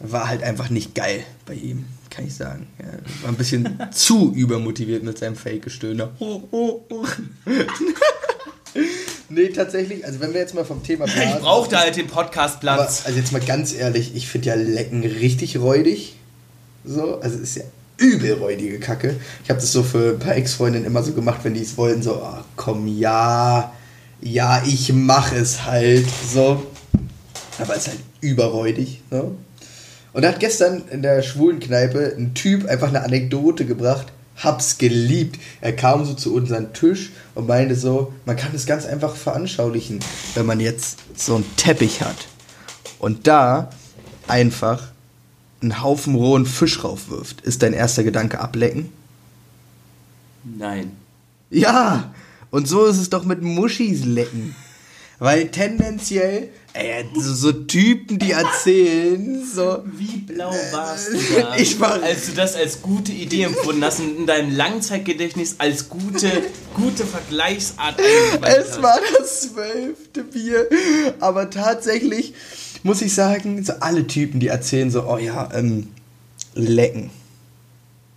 War 0.00 0.28
halt 0.28 0.44
einfach 0.44 0.70
nicht 0.70 0.94
geil 0.94 1.24
bei 1.44 1.54
ihm, 1.54 1.84
kann 2.08 2.24
ich 2.24 2.34
sagen. 2.34 2.68
Ja, 2.78 2.86
war 3.22 3.30
ein 3.30 3.36
bisschen 3.36 3.78
zu 3.90 4.32
übermotiviert 4.32 5.02
mit 5.02 5.18
seinem 5.18 5.36
Fake-Gestöhner. 5.36 6.10
Nee, 9.30 9.48
tatsächlich, 9.48 10.06
also 10.06 10.20
wenn 10.20 10.32
wir 10.32 10.40
jetzt 10.40 10.54
mal 10.54 10.64
vom 10.64 10.82
Thema 10.82 11.04
Blasen... 11.04 11.34
Ich 11.36 11.38
brauchte 11.40 11.78
halt 11.78 11.96
den 11.96 12.06
Podcastplatz. 12.06 13.02
also 13.04 13.18
jetzt 13.18 13.32
mal 13.32 13.40
ganz 13.40 13.74
ehrlich, 13.74 14.14
ich 14.14 14.26
finde 14.28 14.48
ja 14.48 14.54
Lecken 14.54 15.04
richtig 15.04 15.58
räudig. 15.58 16.16
So, 16.84 17.20
also 17.20 17.38
ist 17.38 17.56
ja 17.56 17.64
übel 17.98 18.32
räudige 18.34 18.78
Kacke. 18.78 19.16
Ich 19.44 19.50
habe 19.50 19.60
das 19.60 19.70
so 19.70 19.82
für 19.82 20.12
ein 20.12 20.18
paar 20.18 20.36
Ex-Freundinnen 20.36 20.86
immer 20.86 21.02
so 21.02 21.12
gemacht, 21.12 21.40
wenn 21.42 21.52
die 21.52 21.62
es 21.62 21.76
wollten, 21.76 22.02
so, 22.02 22.14
ah, 22.14 22.44
komm, 22.56 22.86
ja, 22.86 23.72
ja, 24.22 24.62
ich 24.66 24.92
mach 24.92 25.32
es 25.32 25.64
halt, 25.64 26.06
so. 26.32 26.66
Aber 27.58 27.74
es 27.74 27.82
ist 27.82 27.88
halt 27.88 27.98
überräudig, 28.20 29.02
ne? 29.10 29.32
Und 30.14 30.22
da 30.22 30.28
hat 30.28 30.40
gestern 30.40 30.84
in 30.90 31.02
der 31.02 31.22
schwulen 31.22 31.60
Kneipe 31.60 32.14
ein 32.16 32.32
Typ 32.34 32.66
einfach 32.66 32.88
eine 32.88 33.02
Anekdote 33.02 33.66
gebracht, 33.66 34.06
hab's 34.42 34.78
geliebt. 34.78 35.38
Er 35.60 35.74
kam 35.74 36.04
so 36.04 36.14
zu 36.14 36.34
unserem 36.34 36.72
Tisch 36.72 37.10
und 37.34 37.46
meinte 37.46 37.74
so, 37.74 38.12
man 38.24 38.36
kann 38.36 38.54
es 38.54 38.66
ganz 38.66 38.86
einfach 38.86 39.14
veranschaulichen, 39.16 40.00
wenn 40.34 40.46
man 40.46 40.60
jetzt 40.60 40.98
so 41.16 41.36
einen 41.36 41.56
Teppich 41.56 42.02
hat 42.02 42.28
und 42.98 43.26
da 43.26 43.70
einfach 44.26 44.88
einen 45.60 45.82
Haufen 45.82 46.14
rohen 46.14 46.46
Fisch 46.46 46.84
raufwirft. 46.84 47.40
Ist 47.40 47.62
dein 47.62 47.72
erster 47.72 48.04
Gedanke 48.04 48.40
ablecken? 48.40 48.92
Nein. 50.44 50.92
Ja, 51.50 52.12
und 52.50 52.68
so 52.68 52.86
ist 52.86 52.98
es 52.98 53.10
doch 53.10 53.24
mit 53.24 53.42
Muschis 53.42 54.04
lecken. 54.04 54.54
Weil 55.20 55.48
tendenziell, 55.48 56.50
ey, 56.74 57.04
so, 57.16 57.34
so 57.34 57.52
Typen, 57.52 58.20
die 58.20 58.30
erzählen, 58.30 59.44
so, 59.44 59.82
Wie 59.84 60.18
blau 60.18 60.52
warst 60.70 61.08
du 61.12 61.18
da, 61.40 61.56
Ich 61.56 61.80
war- 61.80 62.00
als 62.00 62.26
du 62.26 62.32
das 62.32 62.54
als 62.54 62.80
gute 62.82 63.10
Idee 63.10 63.42
empfunden 63.42 63.82
hast 63.84 63.98
und 63.98 64.16
in 64.16 64.26
deinem 64.26 64.54
Langzeitgedächtnis 64.56 65.56
als 65.58 65.88
gute, 65.88 66.30
gute 66.74 67.04
Vergleichsart 67.04 67.98
Es 68.00 68.70
hast? 68.72 68.82
war 68.82 69.00
das 69.18 69.40
zwölfte 69.50 70.22
Bier. 70.22 70.68
Aber 71.18 71.50
tatsächlich 71.50 72.34
muss 72.84 73.02
ich 73.02 73.12
sagen, 73.12 73.64
so 73.64 73.72
alle 73.80 74.06
Typen, 74.06 74.38
die 74.38 74.46
erzählen 74.48 74.90
so, 74.92 75.02
oh 75.02 75.18
ja, 75.18 75.48
ähm, 75.52 75.88
lecken. 76.54 77.10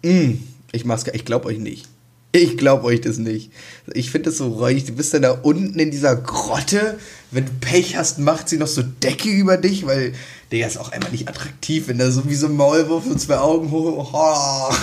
Mm, 0.04 0.34
ich 0.72 0.86
ich 1.14 1.26
glaub 1.26 1.46
euch 1.46 1.58
nicht. 1.58 1.88
Ich 2.34 2.58
glaub 2.58 2.84
euch 2.84 3.02
das 3.02 3.18
nicht. 3.18 3.52
Ich 3.94 4.10
finde 4.10 4.30
das 4.30 4.38
so 4.38 4.48
räudig. 4.50 4.86
Du 4.86 4.94
bist 4.94 5.14
dann 5.14 5.24
da 5.24 5.32
unten 5.32 5.78
in 5.78 5.92
dieser 5.92 6.16
Grotte. 6.16 6.98
Wenn 7.30 7.46
du 7.46 7.52
Pech 7.60 7.98
hast, 7.98 8.20
macht 8.20 8.48
sie 8.48 8.58
noch 8.58 8.68
so 8.68 8.82
Decke 8.82 9.30
über 9.30 9.58
dich, 9.58 9.86
weil 9.86 10.14
der 10.52 10.68
ist 10.68 10.78
auch 10.78 10.92
einfach 10.92 11.12
nicht 11.12 11.28
attraktiv, 11.28 11.88
wenn 11.88 11.98
da 11.98 12.10
so 12.10 12.30
wie 12.30 12.36
so 12.36 12.48
ein 12.48 12.56
Maulwurf 12.56 13.06
so 13.06 13.16
zwei 13.16 13.38
Augen 13.38 13.72
hoch. 13.72 14.14
Oh. 14.14 14.74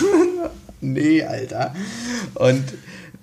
nee, 0.83 1.23
Alter. 1.23 1.75
Und 2.35 2.65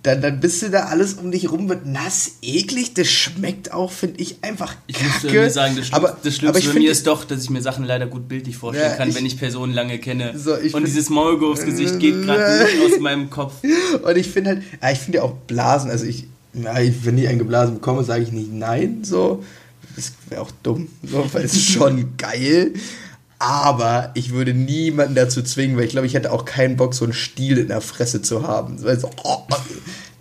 dann, 0.06 0.22
dann 0.22 0.40
bist 0.40 0.62
du 0.62 0.70
da 0.70 0.86
alles 0.86 1.16
um 1.16 1.32
dich 1.32 1.52
rum, 1.52 1.68
wird 1.68 1.86
nass, 1.86 2.34
eklig. 2.42 2.94
Das 2.94 3.08
schmeckt 3.08 3.72
auch, 3.74 3.92
finde 3.92 4.22
ich, 4.22 4.38
einfach 4.44 4.76
Ich 4.88 4.96
kacke. 4.96 5.08
muss 5.10 5.24
irgendwie 5.24 5.50
sagen, 5.50 5.76
das, 5.76 5.88
Schlimm, 5.88 5.96
aber, 5.98 6.08
das 6.10 6.18
aber 6.26 6.32
Schlimmste 6.32 6.60
ich 6.60 6.68
bei 6.74 6.80
mir 6.80 6.92
ist 6.92 7.08
doch, 7.08 7.24
dass 7.26 7.44
ich 7.44 7.50
mir 7.50 7.62
Sachen 7.62 7.86
leider 7.86 8.06
gut 8.08 8.28
bildlich 8.28 8.56
vorstellen 8.56 8.92
Ja, 8.92 8.96
kann, 8.98 9.10
ich- 9.10 9.16
wenn 9.16 9.26
ich 9.26 9.38
Personen 9.40 9.74
lange 9.74 9.98
kenne. 10.00 10.38
So, 10.38 10.56
ich 10.58 10.74
und 10.74 10.86
dieses 10.86 11.10
Maulwurfsgesicht 11.10 12.00
geht 12.00 12.22
gerade 12.24 12.66
nicht 12.66 12.94
aus 12.94 13.00
meinem 13.00 13.30
Kopf. 13.30 13.54
Und 14.04 14.18
ich 14.18 14.28
finde 14.30 14.52
halt, 14.52 14.64
ja, 14.82 14.92
ich 14.92 15.00
finde 15.00 15.18
ja 15.18 15.24
auch 15.24 15.34
Blasen, 15.48 15.90
also 15.90 16.06
ich, 16.06 16.26
ich- 16.54 17.06
wenn 17.06 17.18
ich 17.18 17.28
ein 17.28 17.40
Geblasen 17.40 17.76
bekomme, 17.76 18.04
sage 18.04 18.24
ich 18.24 18.32
nicht 18.32 18.52
nein, 18.54 19.00
so. 19.04 19.44
Das 19.96 20.12
wäre 20.30 20.42
auch 20.42 20.52
dumm, 20.62 20.90
so, 21.04 21.26
weil 21.34 21.46
es 21.46 21.54
ist 21.54 21.72
schon 21.72 22.14
geil. 22.18 22.74
Aber 23.40 24.12
ich 24.14 24.32
würde 24.32 24.54
niemanden 24.54 25.16
dazu 25.16 25.42
zwingen, 25.42 25.78
weil 25.78 25.86
ich 25.86 25.92
glaube, 25.92 26.08
ich 26.08 26.14
hätte 26.14 26.32
auch 26.32 26.46
keinen 26.46 26.78
Bock, 26.78 26.94
so 26.94 27.04
einen 27.06 27.14
Stiel 27.14 27.58
in 27.58 27.68
der 27.68 27.82
Fresse 27.82 28.22
zu 28.22 28.48
haben. 28.48 28.82
Weil 28.84 29.00
so, 29.00 29.10
oh, 29.24 29.40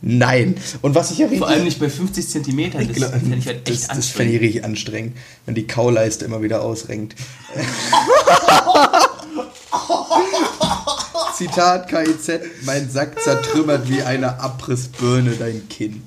nein. 0.02 0.56
Und 0.82 0.94
was 0.94 1.10
ich 1.10 1.18
ja 1.18 1.28
Vor 1.28 1.48
allem 1.48 1.64
nicht 1.64 1.78
bei 1.78 1.88
50 1.88 2.28
Zentimetern. 2.28 2.88
Das 2.88 3.10
fände 3.10 3.36
ich 3.36 3.46
halt 3.46 3.68
echt 3.68 3.88
das, 3.88 3.96
das 3.96 4.08
fände 4.08 4.32
ich 4.32 4.38
anstrengend. 4.38 4.42
richtig 4.42 4.64
anstrengend, 4.64 5.16
wenn 5.46 5.54
die 5.54 5.66
Kauleiste 5.66 6.24
immer 6.24 6.42
wieder 6.42 6.62
ausrenkt. 6.62 7.14
Zitat 11.36 11.88
KIZ, 11.88 12.40
mein 12.64 12.90
Sack 12.90 13.20
zertrümmert 13.20 13.88
wie 13.88 14.02
eine 14.02 14.40
Abrissbirne 14.40 15.32
dein 15.38 15.68
Kinn. 15.68 16.02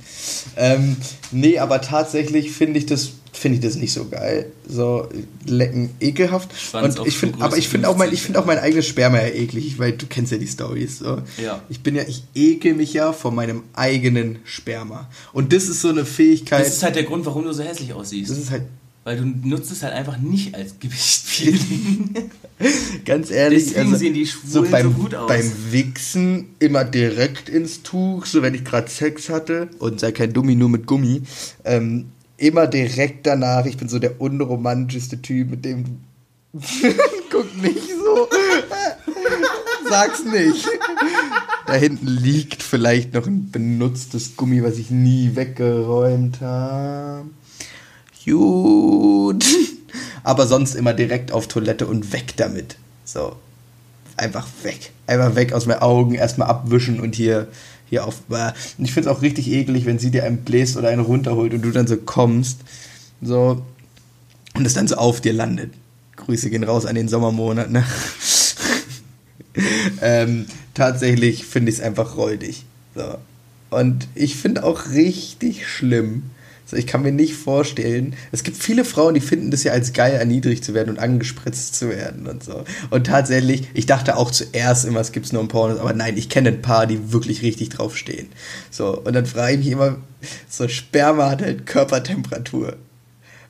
Ähm, 0.55 0.97
nee, 1.31 1.59
aber 1.59 1.81
tatsächlich 1.81 2.51
finde 2.51 2.79
ich 2.79 2.85
das 2.85 3.11
finde 3.37 3.57
ich 3.59 3.63
das 3.63 3.75
nicht 3.75 3.93
so 3.93 4.07
geil. 4.07 4.51
So 4.67 5.07
lecken 5.45 5.91
ekelhaft. 5.99 6.49
Schwanz 6.57 6.97
Und 6.97 7.07
ich 7.07 7.17
finde, 7.17 7.43
aber 7.43 7.57
ich 7.57 7.69
finde 7.69 7.89
auch 7.89 7.95
mein, 7.95 8.09
50. 8.09 8.19
ich 8.19 8.25
finde 8.25 8.39
auch 8.39 8.45
mein 8.45 8.59
eigenes 8.59 8.87
Sperma 8.87 9.17
ja 9.17 9.27
eklig, 9.27 9.79
weil 9.79 9.93
du 9.93 10.07
kennst 10.07 10.31
ja 10.31 10.37
die 10.37 10.47
Stories. 10.47 10.99
So. 10.99 11.21
Ja. 11.41 11.61
Ich 11.69 11.81
bin 11.81 11.95
ja, 11.95 12.03
ich 12.07 12.23
ekel 12.35 12.73
mich 12.73 12.93
ja 12.93 13.13
vor 13.13 13.31
meinem 13.31 13.63
eigenen 13.73 14.39
Sperma. 14.43 15.09
Und 15.33 15.53
das 15.53 15.65
ist 15.65 15.81
so 15.81 15.89
eine 15.89 16.05
Fähigkeit. 16.05 16.61
Das 16.61 16.73
ist 16.73 16.83
halt 16.83 16.95
der 16.95 17.03
Grund, 17.03 17.25
warum 17.25 17.43
du 17.43 17.53
so 17.53 17.63
hässlich 17.63 17.93
aussiehst. 17.93 18.31
das 18.31 18.37
ist 18.37 18.51
halt 18.51 18.63
Weil 19.07 19.15
du 19.15 19.47
nutzt 19.47 19.71
es 19.71 19.83
halt 19.83 19.93
einfach 19.93 20.17
nicht 20.17 20.53
als 20.53 20.81
Gewichtfeeling. 20.81 22.29
Ganz 23.05 23.31
ehrlich, 23.31 23.67
also 23.67 23.91
Deswegen 23.91 23.95
sehen 23.95 24.13
die 24.15 24.27
Schwulen 24.27 24.69
beim, 24.69 24.83
so 24.83 25.01
gut 25.01 25.15
aus. 25.15 25.29
beim 25.29 25.49
Wichsen 25.71 26.49
immer 26.59 26.83
direkt 26.83 27.47
ins 27.47 27.83
Tuch, 27.83 28.25
so 28.25 28.41
wenn 28.41 28.53
ich 28.53 28.65
gerade 28.65 28.89
Sex 28.89 29.29
hatte 29.29 29.69
und 29.79 30.01
sei 30.01 30.11
kein 30.11 30.33
Dummi, 30.33 30.55
nur 30.55 30.67
mit 30.67 30.87
Gummi, 30.87 31.21
ähm, 31.63 32.07
immer 32.35 32.67
direkt 32.67 33.25
danach. 33.25 33.65
Ich 33.65 33.77
bin 33.77 33.87
so 33.87 33.97
der 33.97 34.19
unromantischste 34.19 35.21
Typ, 35.21 35.51
mit 35.51 35.63
dem 35.63 35.85
guck 37.31 37.61
nicht 37.61 37.87
so, 37.87 38.27
sag's 39.89 40.25
nicht. 40.25 40.67
Da 41.65 41.75
hinten 41.75 42.07
liegt 42.07 42.61
vielleicht 42.61 43.13
noch 43.13 43.25
ein 43.25 43.51
benutztes 43.51 44.35
Gummi, 44.35 44.61
was 44.63 44.77
ich 44.77 44.91
nie 44.91 45.31
weggeräumt 45.37 46.41
habe. 46.41 47.29
Gut. 48.27 49.45
Aber 50.23 50.47
sonst 50.47 50.75
immer 50.75 50.93
direkt 50.93 51.31
auf 51.31 51.47
Toilette 51.47 51.87
und 51.87 52.11
weg 52.11 52.33
damit. 52.35 52.75
So. 53.05 53.37
Einfach 54.17 54.47
weg. 54.63 54.91
Einfach 55.05 55.35
weg 55.35 55.53
aus 55.53 55.65
meinen 55.65 55.81
Augen, 55.81 56.15
erstmal 56.15 56.49
abwischen 56.49 56.99
und 56.99 57.15
hier, 57.15 57.47
hier 57.89 58.05
auf. 58.05 58.21
Und 58.29 58.83
ich 58.83 58.91
finde 58.91 59.09
es 59.09 59.15
auch 59.15 59.21
richtig 59.21 59.49
eklig, 59.49 59.85
wenn 59.85 59.99
sie 59.99 60.11
dir 60.11 60.25
einen 60.25 60.39
bläst 60.39 60.75
oder 60.75 60.89
einen 60.89 61.01
runterholt 61.01 61.53
und 61.53 61.61
du 61.61 61.71
dann 61.71 61.87
so 61.87 61.95
kommst. 61.97 62.59
So. 63.21 63.63
Und 64.55 64.65
es 64.65 64.73
dann 64.73 64.87
so 64.87 64.95
auf 64.95 65.21
dir 65.21 65.33
landet. 65.33 65.71
Grüße 66.17 66.49
gehen 66.49 66.63
raus 66.63 66.85
an 66.85 66.95
den 66.95 67.07
Sommermonat, 67.07 67.69
ne? 67.69 67.85
ähm, 70.01 70.47
tatsächlich 70.73 71.45
finde 71.45 71.71
ich 71.71 71.77
es 71.77 71.83
einfach 71.83 72.17
räudig. 72.17 72.65
So. 72.95 73.17
Und 73.69 74.07
ich 74.15 74.35
finde 74.35 74.63
auch 74.63 74.89
richtig 74.89 75.67
schlimm. 75.67 76.23
So, 76.69 76.75
ich 76.75 76.85
kann 76.85 77.01
mir 77.01 77.13
nicht 77.13 77.33
vorstellen, 77.33 78.13
es 78.33 78.43
gibt 78.43 78.57
viele 78.57 78.83
Frauen, 78.83 79.13
die 79.13 79.21
finden 79.21 79.51
das 79.51 79.63
ja 79.63 79.71
als 79.71 79.93
geil, 79.93 80.13
erniedrigt 80.13 80.65
zu 80.65 80.73
werden 80.73 80.89
und 80.89 80.99
angespritzt 80.99 81.75
zu 81.75 81.89
werden 81.89 82.27
und 82.27 82.43
so. 82.43 82.65
Und 82.89 83.07
tatsächlich, 83.07 83.69
ich 83.73 83.85
dachte 83.85 84.17
auch 84.17 84.31
zuerst 84.31 84.83
immer, 84.83 84.99
es 84.99 85.13
gibt 85.13 85.27
es 85.27 85.31
nur 85.31 85.41
im 85.41 85.47
Pornos, 85.47 85.79
aber 85.79 85.93
nein, 85.93 86.17
ich 86.17 86.27
kenne 86.27 86.49
ein 86.49 86.61
paar, 86.61 86.85
die 86.85 87.13
wirklich 87.13 87.41
richtig 87.41 87.69
drauf 87.69 87.95
stehen. 87.95 88.27
So, 88.69 88.97
und 88.97 89.13
dann 89.13 89.25
frage 89.25 89.53
ich 89.53 89.59
mich 89.59 89.69
immer, 89.69 89.97
so 90.49 90.67
Sperma 90.67 91.29
hat 91.29 91.41
halt 91.41 91.65
Körpertemperatur. 91.65 92.75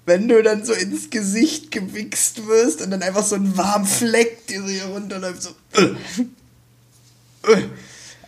Wenn 0.05 0.27
du 0.27 0.43
dann 0.43 0.63
so 0.63 0.73
ins 0.73 1.09
Gesicht 1.09 1.71
gewichst 1.71 2.45
wirst 2.47 2.83
und 2.83 2.91
dann 2.91 3.01
einfach 3.01 3.25
so 3.25 3.35
ein 3.35 3.57
warmer 3.57 3.87
Fleck 3.87 4.45
dir 4.45 4.61
so 4.61 4.67
hier 4.67 4.85
runterläuft, 4.85 5.41
so. 5.41 5.49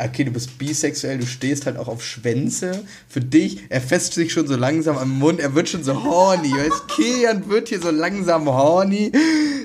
Okay, 0.02 0.24
du 0.24 0.32
bist 0.32 0.58
bisexuell, 0.58 1.18
du 1.18 1.26
stehst 1.26 1.66
halt 1.66 1.78
auch 1.78 1.90
auf 1.90 2.04
Schwänze. 2.04 2.84
Für 3.10 3.20
dich, 3.20 3.64
er 3.68 3.82
fässt 3.82 4.14
sich 4.14 4.32
schon 4.32 4.48
so 4.48 4.56
langsam 4.56 4.98
am 4.98 5.20
Mund, 5.20 5.42
er 5.42 5.56
wird 5.56 5.68
schon 5.68 5.84
so 5.84 6.04
horny. 6.04 6.52
Weißt, 6.52 6.88
Kilian 6.88 7.50
wird 7.50 7.68
hier 7.68 7.82
so 7.82 7.92
langsam 7.92 8.48
horny. 8.48 9.12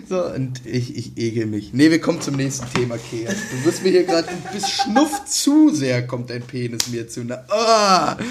So, 0.09 0.26
und 0.26 0.67
ich, 0.67 0.97
ich 0.97 1.17
egel 1.17 1.47
mich. 1.47 1.73
Nee, 1.73 1.91
wir 1.91 2.00
kommen 2.00 2.21
zum 2.21 2.37
nächsten 2.37 2.67
Thema, 2.75 2.99
Kilian. 2.99 3.35
Du 3.35 3.64
wirst 3.64 3.85
mir 3.85 3.91
hier 3.91 4.05
gerade, 4.05 4.29
du 4.29 4.53
bist 4.53 4.71
schnuff 4.71 5.25
zu 5.25 5.73
sehr, 5.73 6.07
kommt 6.07 6.31
dein 6.31 6.43
Penis 6.43 6.88
mir 6.88 7.09
zu. 7.09 7.25
Na, 7.25 7.45
oh. 7.49 8.23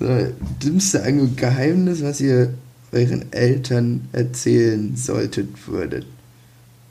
so, 0.00 0.32
dümmste 0.62 1.02
Geheimnis, 1.36 2.02
was 2.02 2.20
ihr 2.20 2.54
euren 2.92 3.32
Eltern 3.32 4.08
erzählen 4.12 4.96
solltet, 4.96 5.66
würdet. 5.66 6.06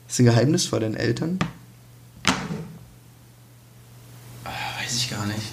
Ist 0.06 0.20
ein 0.20 0.26
Geheimnis 0.26 0.66
vor 0.66 0.80
deinen 0.80 0.96
Eltern? 0.96 1.38
Weiß 4.84 4.96
ich 4.96 5.08
gar 5.24 5.34
nicht. 5.34 5.52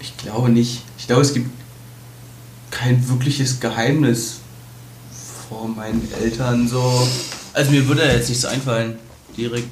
Ich 0.00 0.16
glaube 0.16 0.48
nicht. 0.48 0.82
Ich 0.98 1.06
glaube, 1.06 1.22
es 1.22 1.34
gibt 1.34 1.50
kein 2.70 3.08
wirkliches 3.08 3.60
Geheimnis 3.60 4.38
vor 5.48 5.68
meinen 5.68 6.08
Eltern 6.20 6.68
so. 6.68 7.06
Also 7.52 7.70
mir 7.72 7.86
würde 7.88 8.04
jetzt 8.04 8.28
nichts 8.28 8.44
einfallen, 8.44 8.98
direkt. 9.36 9.68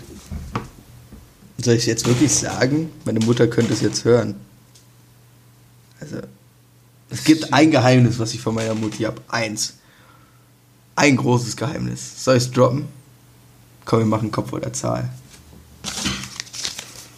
Soll 1.59 1.75
ich 1.75 1.81
es 1.81 1.87
jetzt 1.87 2.07
wirklich 2.07 2.33
sagen? 2.33 2.91
Meine 3.05 3.21
Mutter 3.21 3.47
könnte 3.47 3.73
es 3.73 3.81
jetzt 3.81 4.05
hören. 4.05 4.35
Also, 6.01 6.19
es 7.11 7.25
gibt 7.25 7.53
ein 7.53 7.71
Geheimnis, 7.71 8.19
was 8.19 8.35
ich 8.35 8.41
von 8.41 8.55
meiner 8.55 8.75
Mutti 8.75 9.05
habe. 9.05 9.21
Eins. 9.29 9.75
Ein 10.95 11.17
großes 11.17 11.57
Geheimnis. 11.57 12.25
Soll 12.25 12.37
ich 12.37 12.45
es 12.45 12.51
droppen? 12.51 12.87
Komm, 13.85 14.01
wir 14.01 14.07
machen 14.07 14.31
Kopf 14.31 14.53
oder 14.53 14.73
Zahl. 14.73 15.09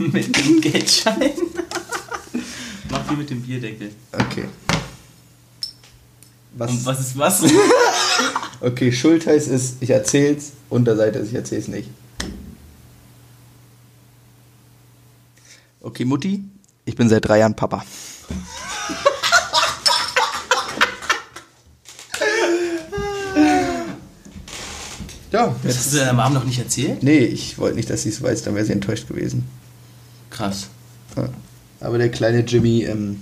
mit 0.12 0.36
dem 0.36 0.60
Geldschein. 0.60 1.32
Mach 2.90 3.10
wie 3.10 3.16
mit 3.16 3.28
dem 3.28 3.42
Bierdeckel. 3.42 3.92
Okay. 4.12 4.46
Was? 6.54 6.70
Und 6.70 6.86
was 6.86 7.00
ist 7.00 7.18
was? 7.18 7.42
okay, 8.60 8.90
Schultheiß 8.90 9.46
ist, 9.48 9.76
ich 9.80 9.90
erzähl's, 9.90 10.52
Unterseite 10.68 11.18
ist, 11.18 11.28
ich 11.28 11.34
erzähl's 11.34 11.68
nicht. 11.68 11.88
Okay, 15.82 16.04
Mutti, 16.04 16.44
ich 16.84 16.96
bin 16.96 17.08
seit 17.08 17.26
drei 17.26 17.38
Jahren 17.38 17.54
Papa. 17.54 17.84
Ja. 25.32 25.54
Das 25.62 25.76
hast 25.76 25.92
du 25.92 25.98
deiner 25.98 26.12
Mom 26.12 26.34
noch 26.34 26.42
nicht 26.42 26.58
erzählt? 26.58 27.04
Nee, 27.04 27.18
ich 27.18 27.56
wollte 27.56 27.76
nicht, 27.76 27.88
dass 27.88 28.02
sie 28.02 28.08
es 28.08 28.20
weiß, 28.20 28.42
dann 28.42 28.56
wäre 28.56 28.66
sie 28.66 28.72
enttäuscht 28.72 29.06
gewesen. 29.06 29.46
Krass. 30.40 30.68
Ja. 31.16 31.28
Aber 31.80 31.98
der 31.98 32.10
kleine 32.10 32.40
Jimmy, 32.40 32.84
ähm, 32.84 33.20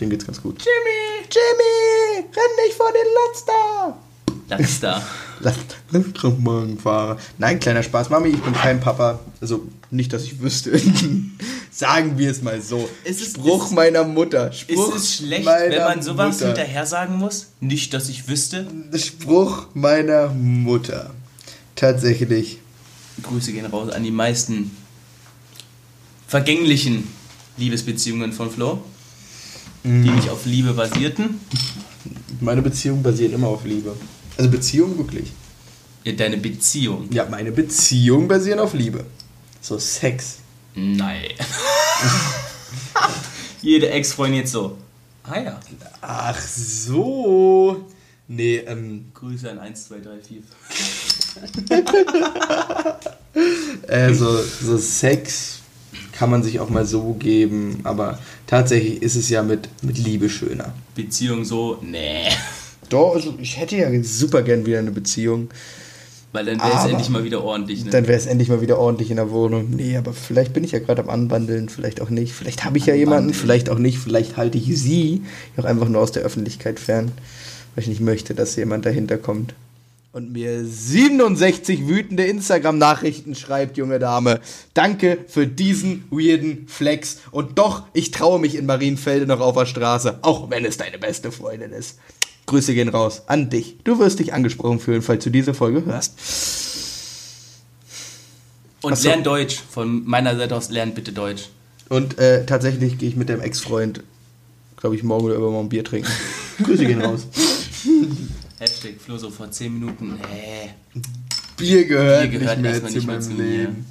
dem 0.00 0.10
geht's 0.10 0.24
ganz 0.24 0.40
gut. 0.40 0.58
Jimmy! 0.60 1.26
Jimmy! 1.30 2.26
Renn 2.32 2.64
nicht 2.64 2.76
vor 2.76 2.90
den 2.92 3.06
Laster! 3.14 3.98
Laster. 4.48 5.02
Nein, 7.38 7.58
kleiner 7.58 7.82
Spaß. 7.82 8.10
Mami, 8.10 8.28
ich 8.28 8.42
bin 8.42 8.52
kein 8.52 8.78
Papa. 8.80 9.18
Also 9.40 9.66
nicht, 9.90 10.12
dass 10.12 10.22
ich 10.22 10.40
wüsste. 10.40 10.80
sagen 11.72 12.18
wir 12.18 12.30
es 12.30 12.40
mal 12.42 12.60
so. 12.60 12.88
Ist 13.02 13.20
es, 13.20 13.32
Spruch 13.32 13.66
ist, 13.66 13.72
meiner 13.72 14.04
Mutter. 14.04 14.52
Spruch 14.52 14.94
ist 14.94 15.02
es 15.02 15.14
schlecht, 15.16 15.46
wenn 15.46 15.78
man 15.80 16.02
sowas 16.02 16.36
Mutter. 16.36 16.46
hinterher 16.46 16.86
sagen 16.86 17.16
muss? 17.16 17.48
Nicht, 17.60 17.94
dass 17.94 18.08
ich 18.08 18.28
wüsste. 18.28 18.66
Spruch 18.94 19.66
meiner 19.74 20.28
Mutter. 20.28 21.10
Tatsächlich. 21.74 22.58
Grüße 23.22 23.52
gehen 23.52 23.66
raus 23.66 23.90
an 23.90 24.04
die 24.04 24.10
meisten 24.10 24.70
vergänglichen 26.34 27.06
Liebesbeziehungen 27.58 28.32
von 28.32 28.50
Flo, 28.50 28.82
mhm. 29.84 30.02
die 30.02 30.10
nicht 30.10 30.30
auf 30.30 30.46
Liebe 30.46 30.72
basierten. 30.72 31.38
Meine 32.40 32.60
Beziehung 32.60 33.04
basiert 33.04 33.34
immer 33.34 33.46
auf 33.46 33.64
Liebe. 33.64 33.94
Also 34.36 34.50
Beziehung 34.50 34.98
wirklich. 34.98 35.30
Ja, 36.02 36.10
deine 36.14 36.38
Beziehung. 36.38 37.08
Ja, 37.12 37.26
meine 37.26 37.52
Beziehung 37.52 38.26
basieren 38.26 38.58
auf 38.58 38.74
Liebe. 38.74 39.04
So 39.60 39.78
Sex. 39.78 40.38
Nein. 40.74 41.28
Jede 43.62 43.90
Ex-Freundin 43.90 44.40
jetzt 44.40 44.50
so. 44.50 44.76
Ah 45.22 45.38
ja. 45.38 45.60
Ach 46.00 46.40
so. 46.40 47.86
Nee, 48.26 48.56
ähm. 48.56 49.12
Grüße 49.14 49.48
an 49.52 49.60
1, 49.60 49.84
2, 49.86 50.00
3, 50.00 50.10
4. 50.18 50.42
äh, 53.86 54.12
so, 54.12 54.42
so 54.42 54.76
Sex 54.78 55.60
kann 56.14 56.30
man 56.30 56.42
sich 56.42 56.60
auch 56.60 56.70
mal 56.70 56.86
so 56.86 57.14
geben, 57.14 57.80
aber 57.82 58.18
tatsächlich 58.46 59.02
ist 59.02 59.16
es 59.16 59.28
ja 59.28 59.42
mit, 59.42 59.68
mit 59.82 59.98
Liebe 59.98 60.28
schöner. 60.28 60.72
Beziehung 60.94 61.44
so, 61.44 61.78
nee. 61.82 62.28
Doch, 62.88 63.14
also 63.14 63.34
ich 63.40 63.58
hätte 63.58 63.76
ja 63.76 63.90
super 64.02 64.42
gern 64.42 64.64
wieder 64.64 64.78
eine 64.78 64.92
Beziehung. 64.92 65.48
Weil 66.32 66.46
dann 66.46 66.58
wäre 66.58 66.72
es 66.76 66.84
endlich 66.90 67.08
mal 67.10 67.24
wieder 67.24 67.42
ordentlich. 67.42 67.84
Ne? 67.84 67.90
Dann 67.90 68.06
wäre 68.06 68.18
es 68.18 68.26
endlich 68.26 68.48
mal 68.48 68.60
wieder 68.60 68.78
ordentlich 68.78 69.10
in 69.10 69.16
der 69.16 69.30
Wohnung. 69.30 69.70
Nee, 69.70 69.96
aber 69.96 70.12
vielleicht 70.12 70.52
bin 70.52 70.64
ich 70.64 70.72
ja 70.72 70.78
gerade 70.78 71.02
am 71.02 71.08
Anbandeln, 71.08 71.68
vielleicht 71.68 72.00
auch 72.00 72.10
nicht. 72.10 72.32
Vielleicht 72.32 72.64
habe 72.64 72.78
ich 72.78 72.86
ja 72.86 72.94
jemanden, 72.94 73.34
vielleicht 73.34 73.68
auch 73.70 73.78
nicht. 73.78 73.98
Vielleicht 73.98 74.36
halte 74.36 74.58
ich 74.58 74.66
sie 74.80 75.22
auch 75.56 75.64
einfach 75.64 75.88
nur 75.88 76.00
aus 76.00 76.12
der 76.12 76.22
Öffentlichkeit 76.22 76.78
fern, 76.80 77.12
weil 77.74 77.82
ich 77.82 77.88
nicht 77.88 78.00
möchte, 78.00 78.34
dass 78.34 78.56
jemand 78.56 78.84
dahinter 78.84 79.16
kommt 79.16 79.54
und 80.14 80.30
mir 80.30 80.64
67 80.64 81.88
wütende 81.88 82.24
Instagram-Nachrichten 82.24 83.34
schreibt, 83.34 83.76
junge 83.76 83.98
Dame. 83.98 84.40
Danke 84.72 85.18
für 85.26 85.48
diesen 85.48 86.04
weirden 86.08 86.68
Flex. 86.68 87.18
Und 87.32 87.58
doch, 87.58 87.82
ich 87.94 88.12
traue 88.12 88.38
mich 88.38 88.54
in 88.54 88.64
Marienfelde 88.64 89.26
noch 89.26 89.40
auf 89.40 89.56
der 89.56 89.66
Straße, 89.66 90.20
auch 90.22 90.50
wenn 90.50 90.64
es 90.64 90.76
deine 90.76 90.98
beste 90.98 91.32
Freundin 91.32 91.72
ist. 91.72 91.98
Grüße 92.46 92.74
gehen 92.74 92.90
raus 92.90 93.22
an 93.26 93.50
dich. 93.50 93.78
Du 93.82 93.98
wirst 93.98 94.20
dich 94.20 94.32
angesprochen 94.32 94.78
fühlen, 94.78 95.02
falls 95.02 95.24
du 95.24 95.30
diese 95.30 95.52
Folge 95.52 95.84
hörst. 95.84 96.14
Und 98.82 98.92
Achso. 98.92 99.08
lern 99.08 99.24
Deutsch. 99.24 99.60
Von 99.68 100.04
meiner 100.04 100.36
Seite 100.36 100.54
aus 100.54 100.70
lern 100.70 100.94
bitte 100.94 101.10
Deutsch. 101.10 101.48
Und 101.88 102.20
äh, 102.20 102.46
tatsächlich 102.46 102.98
gehe 102.98 103.08
ich 103.08 103.16
mit 103.16 103.28
dem 103.28 103.40
Ex-Freund, 103.40 104.04
glaube 104.76 104.94
ich, 104.94 105.02
morgen 105.02 105.24
oder 105.24 105.34
übermorgen 105.34 105.70
Bier 105.70 105.82
trinken. 105.82 106.10
Grüße 106.62 106.86
gehen 106.86 107.02
raus. 107.02 107.26
Hashtag 108.58 109.00
Flo 109.00 109.16
so 109.18 109.30
vor 109.30 109.50
10 109.50 109.72
Minuten. 109.72 110.18
Hä? 110.30 110.70
Bier 111.56 111.84
gehört, 111.86 112.30
Bier 112.30 112.40
gehört 112.40 112.60
nicht 112.60 112.82
mehr 112.82 113.00
zu 113.00 113.06
meinem 113.06 113.22
zu 113.22 113.32
Leben. 113.32 113.86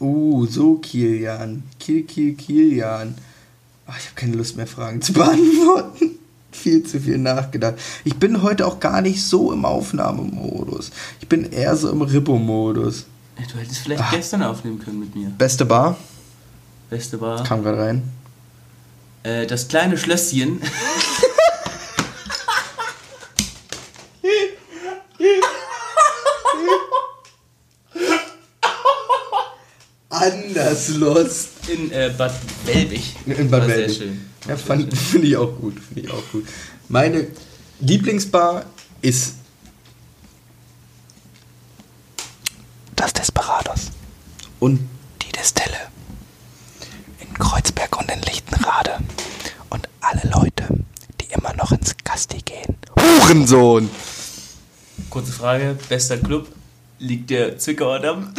Uh, 0.00 0.46
so 0.46 0.76
Kilian. 0.76 1.62
Kiel, 1.78 2.04
Kiel, 2.04 2.34
Kilian. 2.34 3.14
Ach, 3.86 3.98
ich 3.98 4.06
habe 4.06 4.14
keine 4.16 4.36
Lust 4.36 4.56
mehr, 4.56 4.66
Fragen 4.66 5.00
zu 5.02 5.12
beantworten. 5.14 6.18
viel 6.52 6.82
zu 6.82 7.00
viel 7.00 7.18
nachgedacht. 7.18 7.74
Ich 8.04 8.16
bin 8.16 8.42
heute 8.42 8.66
auch 8.66 8.80
gar 8.80 9.00
nicht 9.00 9.22
so 9.22 9.52
im 9.52 9.64
Aufnahmemodus. 9.64 10.90
Ich 11.20 11.28
bin 11.28 11.52
eher 11.52 11.76
so 11.76 11.90
im 11.90 12.02
Rippo-Modus. 12.02 13.06
Du 13.52 13.58
hättest 13.58 13.78
vielleicht 13.78 14.02
Ach. 14.02 14.10
gestern 14.10 14.42
aufnehmen 14.42 14.78
können 14.80 15.00
mit 15.00 15.14
mir. 15.14 15.30
Beste 15.30 15.64
Bar? 15.64 15.96
Beste 16.90 17.18
Bar. 17.18 17.44
Kam 17.44 17.62
gerade 17.62 17.78
rein. 17.78 18.02
Äh, 19.22 19.46
das 19.46 19.68
kleine 19.68 19.96
Schlösschen. 19.96 20.60
Anders 30.20 30.88
lost. 30.88 31.48
In 31.68 31.90
äh, 31.92 32.12
Bad 32.16 32.32
Welbig. 32.66 33.16
In 33.26 33.50
Bad 33.50 33.66
Welbig. 33.66 33.96
Sehr 33.96 34.06
schön. 34.06 34.20
Ja, 34.48 34.56
finde 34.56 35.26
ich 35.26 35.36
auch 35.36 35.56
gut. 35.58 35.80
Finde 35.80 36.02
ich 36.02 36.10
auch 36.10 36.22
gut. 36.32 36.46
Meine 36.88 37.28
Lieblingsbar 37.80 38.64
ist 39.00 39.34
das 42.96 43.12
Desperados. 43.12 43.90
Und 44.58 44.80
die 45.22 45.32
Destelle. 45.32 45.88
In 47.20 47.32
Kreuzberg 47.34 47.98
und 47.98 48.10
in 48.10 48.20
Lichtenrade. 48.22 48.98
Und 49.70 49.88
alle 50.00 50.22
Leute, 50.30 50.68
die 51.20 51.32
immer 51.32 51.54
noch 51.54 51.72
ins 51.72 51.94
Gasti 52.04 52.38
gehen. 52.44 52.76
Hurensohn! 52.98 53.88
Kurze 55.08 55.32
Frage, 55.32 55.78
bester 55.88 56.18
Club? 56.18 56.48
Liegt 56.98 57.30
der 57.30 57.56
Zwickauer 57.58 57.98
Damm? 57.98 58.34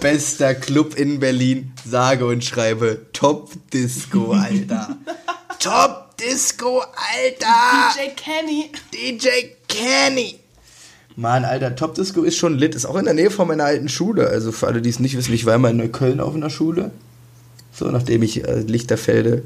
Bester 0.00 0.54
Club 0.54 0.94
in 0.94 1.18
Berlin, 1.18 1.72
sage 1.84 2.24
und 2.24 2.44
schreibe 2.44 3.06
Top 3.12 3.50
Disco, 3.72 4.32
Alter. 4.32 4.96
Top 5.58 6.16
Disco, 6.16 6.78
Alter! 6.80 7.94
DJ 7.94 8.14
Kenny! 8.14 8.70
DJ 8.94 9.28
Kenny! 9.66 10.38
Mann, 11.16 11.44
Alter, 11.44 11.74
Top 11.74 11.96
Disco 11.96 12.22
ist 12.22 12.36
schon 12.36 12.56
lit. 12.56 12.76
Ist 12.76 12.86
auch 12.86 12.94
in 12.94 13.06
der 13.06 13.14
Nähe 13.14 13.30
von 13.30 13.48
meiner 13.48 13.64
alten 13.64 13.88
Schule. 13.88 14.28
Also 14.28 14.52
für 14.52 14.68
alle, 14.68 14.80
die 14.80 14.90
es 14.90 15.00
nicht 15.00 15.16
wissen, 15.16 15.34
ich 15.34 15.46
war 15.46 15.56
immer 15.56 15.70
in 15.70 15.78
Neukölln 15.78 16.20
auf 16.20 16.34
einer 16.34 16.50
Schule. 16.50 16.92
So, 17.72 17.90
nachdem 17.90 18.22
ich 18.22 18.46
äh, 18.46 18.60
Lichterfelde 18.60 19.42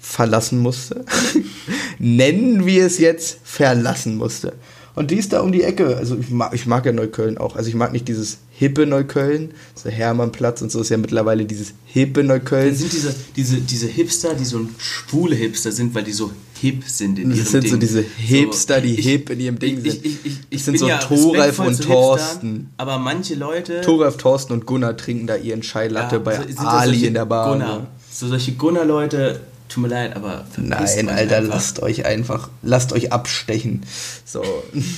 verlassen 0.00 0.60
musste. 0.60 1.04
Nennen 1.98 2.66
wir 2.66 2.86
es 2.86 2.98
jetzt 2.98 3.38
verlassen 3.42 4.16
musste. 4.16 4.52
Und 4.96 5.10
die 5.10 5.16
ist 5.16 5.32
da 5.32 5.40
um 5.40 5.50
die 5.50 5.62
Ecke. 5.62 5.96
Also 5.96 6.16
ich 6.16 6.30
mag, 6.30 6.54
ich 6.54 6.66
mag 6.66 6.86
ja 6.86 6.92
Neukölln 6.92 7.36
auch. 7.36 7.56
Also 7.56 7.68
ich 7.68 7.74
mag 7.74 7.92
nicht 7.92 8.06
dieses 8.06 8.38
hippe 8.50 8.86
Neukölln. 8.86 9.50
So 9.74 9.90
Hermannplatz 9.90 10.62
und 10.62 10.70
so 10.70 10.80
ist 10.82 10.88
ja 10.90 10.96
mittlerweile 10.98 11.44
dieses 11.46 11.74
hippe 11.84 12.22
Neukölln. 12.22 12.70
Das 12.70 12.78
sind 12.78 12.92
diese, 12.92 13.14
diese, 13.34 13.56
diese 13.56 13.86
Hipster, 13.88 14.34
die 14.34 14.44
so 14.44 14.58
ein 14.58 14.68
schwule 14.78 15.34
Hipster 15.34 15.72
sind, 15.72 15.94
weil 15.96 16.04
die 16.04 16.12
so 16.12 16.30
hip 16.60 16.84
sind 16.86 17.18
in 17.18 17.30
Das 17.30 17.38
ihrem 17.40 17.46
sind 17.48 17.64
Ding. 17.64 17.70
so 17.72 17.76
diese 17.78 18.02
Hipster, 18.02 18.80
die 18.80 18.94
ich- 18.94 19.04
hip 19.04 19.30
in 19.30 19.40
ihrem 19.40 19.58
Ding 19.58 19.78
ich, 19.84 19.92
sind. 19.92 20.06
Ich, 20.06 20.12
ich, 20.24 20.32
ich, 20.48 20.58
Das 20.58 20.64
sind 20.66 20.72
bin 20.74 20.80
so 20.80 20.88
ja 20.88 20.98
Thoralf 20.98 21.58
und 21.58 21.82
Thorsten. 21.82 22.50
Hipstern, 22.52 22.70
aber 22.76 22.98
manche 22.98 23.34
Leute... 23.34 23.80
Thoralf, 23.80 24.16
Thorsten 24.16 24.52
und 24.52 24.64
Gunnar 24.64 24.96
trinken 24.96 25.26
da 25.26 25.34
ihren 25.36 25.62
Chai 25.62 25.88
Latte 25.88 26.16
ja, 26.16 26.22
bei 26.22 26.36
sind 26.36 26.56
das 26.56 26.66
Ali 26.66 27.04
in 27.04 27.14
der 27.14 27.26
Bar. 27.26 27.50
Gunnar. 27.52 27.86
So 28.12 28.28
solche 28.28 28.52
Gunnar-Leute, 28.52 29.40
tut 29.68 29.82
mir 29.82 29.88
leid, 29.88 30.16
aber 30.16 30.44
Nein, 30.56 31.08
Alter, 31.08 31.36
einfach. 31.38 31.54
lasst 31.54 31.82
euch 31.82 32.06
einfach, 32.06 32.48
lasst 32.62 32.92
euch 32.92 33.12
abstechen. 33.12 33.82
So, 34.24 34.42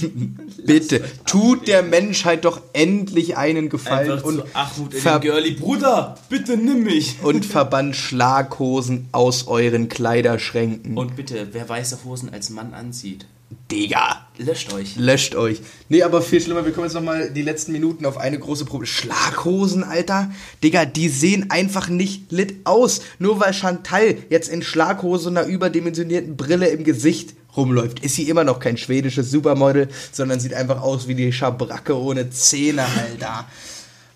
bitte, 0.67 1.03
tut 1.25 1.69
der 1.69 1.83
Menschheit 1.83 2.45
doch 2.45 2.61
endlich 2.73 3.37
einen 3.37 3.69
Gefallen 3.69 4.13
Einfach 4.13 4.25
und, 4.25 4.37
zu 4.37 4.45
Achmut 4.55 4.95
in 4.95 5.03
den 5.03 5.21
Girlie. 5.21 5.53
Bruder, 5.55 6.17
bitte 6.29 6.57
nimm 6.57 6.83
mich. 6.85 7.17
und 7.23 7.45
verbannt 7.47 7.97
Schlaghosen 7.97 9.09
aus 9.13 9.47
euren 9.47 9.89
Kleiderschränken. 9.89 10.97
Und 10.97 11.17
bitte, 11.17 11.49
wer 11.53 11.69
weiße 11.69 11.99
Hosen 12.05 12.33
als 12.33 12.51
Mann 12.51 12.75
anzieht, 12.75 13.27
Digga, 13.71 14.27
löscht 14.39 14.73
euch. 14.73 14.97
löscht 14.97 15.35
euch. 15.35 15.61
Nee, 15.89 16.03
aber 16.03 16.21
viel 16.21 16.41
schlimmer, 16.41 16.65
wir 16.65 16.73
kommen 16.73 16.87
jetzt 16.87 16.95
nochmal 16.95 17.31
die 17.31 17.43
letzten 17.43 17.73
Minuten 17.73 18.05
auf 18.05 18.17
eine 18.17 18.39
große 18.39 18.65
Probe. 18.65 18.87
Schlaghosen, 18.87 19.85
Alter? 19.85 20.31
Digga, 20.63 20.85
die 20.85 21.09
sehen 21.09 21.51
einfach 21.51 21.89
nicht 21.89 22.33
lit 22.33 22.57
aus. 22.65 23.03
Nur 23.19 23.41
weil 23.41 23.53
Chantal 23.53 24.17
jetzt 24.31 24.49
in 24.49 24.63
Schlaghose 24.63 25.29
und 25.29 25.37
einer 25.37 25.47
überdimensionierten 25.47 26.37
Brille 26.37 26.69
im 26.69 26.83
Gesicht 26.85 27.35
rumläuft, 27.57 28.01
ist 28.01 28.17
sie 28.17 28.29
immer 28.29 28.45
noch 28.45 28.61
kein 28.61 28.77
schwedisches 28.77 29.31
Supermodel, 29.31 29.89
sondern 30.13 30.41
sieht 30.41 30.55
einfach 30.55 30.83
aus 30.83 31.09
wie 31.09 31.15
die 31.15 31.33
Schabracke 31.33 31.97
ohne 31.97 32.31
Zähne, 32.31 32.85
Alter. 32.85 33.47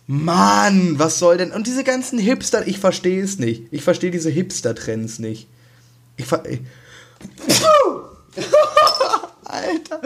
Mann, 0.07 0.99
was 0.99 1.21
soll 1.21 1.38
denn? 1.38 1.53
Und 1.53 1.69
diese 1.69 1.85
ganzen 1.85 2.19
Hipster, 2.19 2.66
ich 2.66 2.79
verstehe 2.79 3.23
es 3.23 3.38
nicht. 3.38 3.64
Ich 3.71 3.83
verstehe 3.83 4.11
diese 4.11 4.31
Hipster-Trends 4.31 5.21
nicht. 5.21 5.47
Ich 6.16 6.27
ver... 6.27 6.43
Ich 6.49 6.61
Alter, 9.45 10.01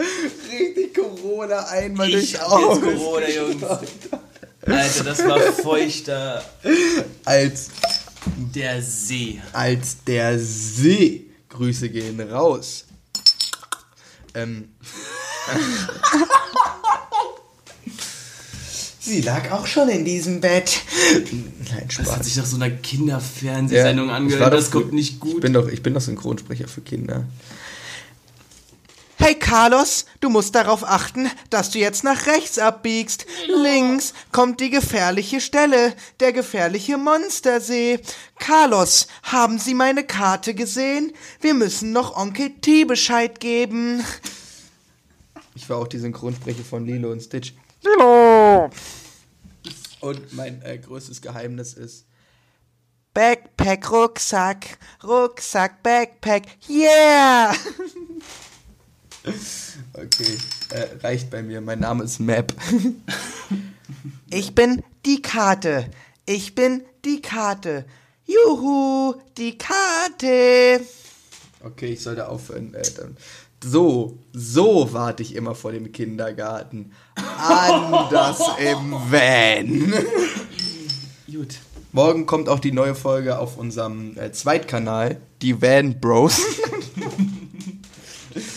richtig 0.49 0.93
Corona 0.95 1.65
einmal 1.67 2.07
Ich 2.09 2.13
durch 2.15 2.31
jetzt 2.31 2.41
Augen. 2.41 2.81
Corona, 2.81 3.29
Jungs. 3.29 3.63
Alter, 4.65 5.03
das 5.03 5.23
war 5.27 5.39
feuchter 5.39 6.43
Als, 7.23 7.67
der 8.55 8.81
See. 8.81 9.39
als 9.53 9.97
der 10.05 10.39
See. 10.39 11.27
Grüße 11.49 11.89
gehen 11.89 12.19
raus. 12.19 12.85
Ähm. 14.33 14.69
Sie 18.99 19.21
lag 19.21 19.51
auch 19.51 19.67
schon 19.67 19.87
in 19.89 20.03
diesem 20.03 20.41
Bett. 20.41 20.79
Nein, 21.13 21.83
Das 21.87 21.97
hat 21.97 22.07
Spaß. 22.07 22.25
sich 22.25 22.35
nach 22.37 22.45
so 22.47 22.55
einer 22.55 22.71
Kinderfernsehsendung 22.71 24.07
ich 24.07 24.11
angehört. 24.13 24.51
Das 24.53 24.71
kommt 24.71 24.93
nicht 24.93 25.19
gut. 25.19 25.35
Ich 25.35 25.41
bin 25.41 25.53
doch, 25.53 25.67
ich 25.67 25.83
bin 25.83 25.93
doch 25.93 26.01
Synchronsprecher 26.01 26.67
für 26.67 26.81
Kinder. 26.81 27.23
Hey 29.25 29.33
Carlos, 29.33 30.05
du 30.19 30.29
musst 30.29 30.53
darauf 30.53 30.83
achten, 30.83 31.31
dass 31.49 31.71
du 31.71 31.79
jetzt 31.79 32.03
nach 32.03 32.27
rechts 32.27 32.59
abbiegst. 32.59 33.25
Links 33.47 34.13
kommt 34.31 34.59
die 34.59 34.69
gefährliche 34.69 35.41
Stelle, 35.41 35.95
der 36.19 36.31
gefährliche 36.31 36.99
Monstersee. 36.99 38.01
Carlos, 38.37 39.07
haben 39.23 39.57
Sie 39.57 39.73
meine 39.73 40.03
Karte 40.03 40.53
gesehen? 40.53 41.11
Wir 41.41 41.55
müssen 41.55 41.91
noch 41.91 42.15
Onkel 42.15 42.51
T 42.61 42.85
Bescheid 42.85 43.39
geben. 43.39 44.03
Ich 45.55 45.67
war 45.71 45.77
auch 45.77 45.87
die 45.87 45.97
Synchronsprecher 45.97 46.63
von 46.63 46.85
Lilo 46.85 47.11
und 47.11 47.21
Stitch. 47.21 47.55
Lilo! 47.81 48.69
Und 50.01 50.33
mein 50.33 50.61
äh, 50.61 50.77
größtes 50.77 51.19
Geheimnis 51.19 51.73
ist 51.73 52.05
Backpack, 53.15 53.89
Rucksack, 53.89 54.77
Rucksack, 55.03 55.81
Backpack, 55.81 56.43
yeah! 56.69 57.55
Okay, 59.93 60.37
äh, 60.69 60.87
reicht 61.03 61.29
bei 61.29 61.41
mir. 61.41 61.61
Mein 61.61 61.79
Name 61.79 62.03
ist 62.03 62.19
Map. 62.19 62.53
ich 64.29 64.53
bin 64.53 64.83
die 65.05 65.21
Karte. 65.21 65.89
Ich 66.25 66.55
bin 66.55 66.83
die 67.03 67.21
Karte. 67.21 67.85
Juhu, 68.25 69.15
die 69.37 69.57
Karte. 69.57 70.81
Okay, 71.63 71.93
ich 71.93 72.01
sollte 72.01 72.27
aufhören. 72.27 72.73
Äh. 72.73 72.83
So, 73.63 74.19
so 74.33 74.89
warte 74.91 75.23
ich 75.23 75.35
immer 75.35 75.55
vor 75.55 75.71
dem 75.71 75.91
Kindergarten. 75.91 76.91
Anders 77.15 78.39
im 78.59 78.91
Van. 78.91 79.93
Gut. 81.31 81.55
Morgen 81.91 82.25
kommt 82.25 82.49
auch 82.49 82.59
die 82.59 82.73
neue 82.73 82.93
Folge 82.93 83.39
auf 83.39 83.57
unserem 83.57 84.17
äh, 84.17 84.31
Zweitkanal, 84.31 85.21
die 85.41 85.61
Van 85.61 85.99
Bros. 85.99 86.41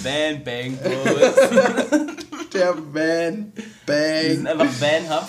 Van 0.02 0.44
Bang 0.44 0.76
Bros. 0.76 1.34
Der 2.52 2.74
Van 2.92 3.52
Wir 3.86 4.30
sind 4.34 4.44
Bang. 4.44 4.60
einfach 4.60 4.80
Van 4.80 5.10
Hub. 5.10 5.28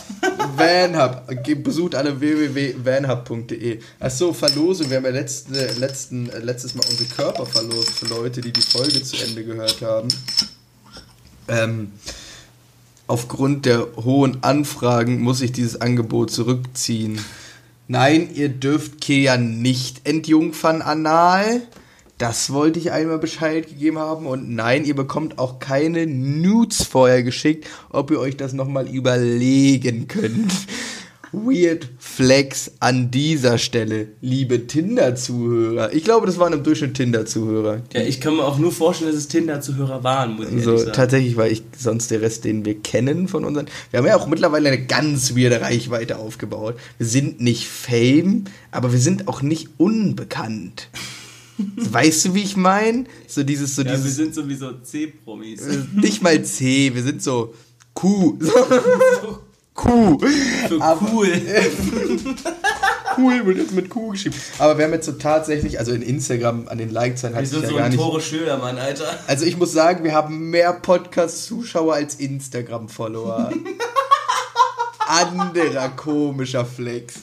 Vanhub. 0.58 1.44
Ge- 1.44 1.56
Besucht 1.56 1.96
alle 1.96 2.20
www.vanhub.de. 2.20 3.80
Achso, 4.00 4.32
Verlosung. 4.34 4.90
Wir 4.90 4.98
haben 4.98 5.06
ja 5.06 5.12
letzten, 5.12 5.54
äh, 5.54 5.74
letzten, 5.74 6.30
äh, 6.30 6.40
letztes 6.40 6.76
Mal 6.76 6.84
unsere 6.90 7.10
Körper 7.10 7.46
verlost 7.46 7.90
für 7.92 8.06
Leute, 8.08 8.40
die 8.42 8.54
die 8.54 8.62
Folge 8.62 9.04
zu 9.04 9.18
Ende 9.18 9.44
gehört 9.44 9.82
haben. 9.82 10.08
Ähm, 11.50 11.92
aufgrund 13.08 13.66
der 13.66 13.86
hohen 13.98 14.42
Anfragen 14.44 15.20
muss 15.20 15.42
ich 15.42 15.52
dieses 15.52 15.82
Angebot 15.82 16.32
zurückziehen. 16.32 17.20
Nein, 17.88 18.30
ihr 18.34 18.50
dürft 18.50 19.02
Kea 19.02 19.36
nicht 19.38 20.08
entjungfern 20.08 20.82
anal. 20.82 21.62
Das 22.20 22.52
wollte 22.52 22.80
ich 22.80 22.92
einmal 22.92 23.18
Bescheid 23.18 23.66
gegeben 23.66 23.98
haben. 23.98 24.26
Und 24.26 24.50
nein, 24.54 24.84
ihr 24.84 24.94
bekommt 24.96 25.40
auch 25.40 25.60
keine 25.60 26.06
Nudes 26.06 26.84
vorher 26.84 27.24
geschickt, 27.24 27.66
ob 27.90 28.12
ihr 28.12 28.20
euch 28.20 28.36
das 28.36 28.52
nochmal 28.52 28.90
überlegen 28.90 30.10
könnt. 30.10 30.52
Weird 31.32 31.88
Flex 31.98 32.72
an 32.82 33.10
dieser 33.12 33.58
Stelle, 33.58 34.08
liebe 34.20 34.68
Tinder-Zuhörer. 34.68 35.94
Ich 35.94 36.04
glaube, 36.04 36.26
das 36.26 36.40
waren 36.40 36.52
im 36.52 36.64
Durchschnitt 36.64 36.96
Tinder-Zuhörer. 36.96 37.84
Ja, 37.94 38.02
ich 38.02 38.20
kann 38.20 38.36
mir 38.36 38.44
auch 38.44 38.58
nur 38.58 38.74
vorstellen, 38.74 39.12
dass 39.12 39.20
es 39.20 39.28
Tinder-Zuhörer 39.30 40.04
waren, 40.04 40.36
muss 40.36 40.48
ich 40.50 40.64
So, 40.64 40.76
sagen. 40.76 40.92
tatsächlich, 40.92 41.38
weil 41.38 41.54
ich 41.54 41.64
sonst 41.78 42.12
der 42.12 42.22
Rest, 42.22 42.44
den 42.44 42.66
wir 42.66 42.80
kennen 42.82 43.30
von 43.30 43.46
unseren. 43.46 43.68
Wir 43.92 44.00
haben 44.00 44.08
ja 44.08 44.18
auch 44.18 44.28
mittlerweile 44.28 44.70
eine 44.70 44.84
ganz 44.86 45.38
weirde 45.38 45.62
Reichweite 45.62 46.18
aufgebaut. 46.18 46.76
Wir 46.98 47.08
sind 47.08 47.40
nicht 47.40 47.68
Fame, 47.70 48.44
aber 48.72 48.92
wir 48.92 49.00
sind 49.00 49.30
auch 49.30 49.42
nicht 49.42 49.70
unbekannt. 49.78 50.90
weißt 51.76 52.26
du, 52.26 52.34
wie 52.34 52.44
ich 52.44 52.56
meine? 52.58 53.06
So 53.28 53.44
dieses, 53.44 53.76
so 53.76 53.82
Ja, 53.84 53.90
wir 53.92 53.98
dieses. 53.98 54.16
sind 54.16 54.34
sowieso 54.36 54.74
C-Promis. 54.80 55.62
äh, 55.62 55.78
nicht 55.96 56.22
mal 56.22 56.44
C, 56.44 56.94
wir 56.94 57.04
sind 57.04 57.22
so 57.22 57.54
Q. 57.94 58.38
Q. 59.74 60.20
Für 60.68 60.82
Aber- 60.82 61.10
cool. 61.12 61.28
Cool 63.18 63.46
wird 63.46 63.58
jetzt 63.58 63.74
mit 63.74 63.90
Q 63.90 64.10
geschrieben. 64.12 64.36
Aber 64.60 64.78
wir 64.78 64.86
haben 64.86 64.94
jetzt 64.94 65.06
so 65.08 65.12
tatsächlich, 65.14 65.78
also 65.80 65.92
in 65.92 66.02
Instagram 66.02 66.70
an 66.70 66.78
den 66.78 66.90
Like-Zahlen 66.90 67.34
Wir 67.34 67.40
hat 67.40 67.48
sich 67.48 67.54
sind 67.56 67.64
ja 67.64 67.70
so 67.70 67.76
gar 67.76 67.86
ein 67.86 67.92
nicht. 67.92 68.00
Tore 68.00 68.22
Schölermann, 68.22 68.78
Alter. 68.78 69.20
Also 69.28 69.44
ich 69.46 69.58
muss 69.58 69.74
sagen, 69.74 70.06
wir 70.06 70.14
haben 70.14 70.50
mehr 70.52 70.72
Podcast-Zuschauer 70.74 71.96
als 71.96 72.16
Instagram-Follower. 72.16 73.52
Anderer 75.08 75.90
komischer 75.90 76.66
Flex. 76.66 77.16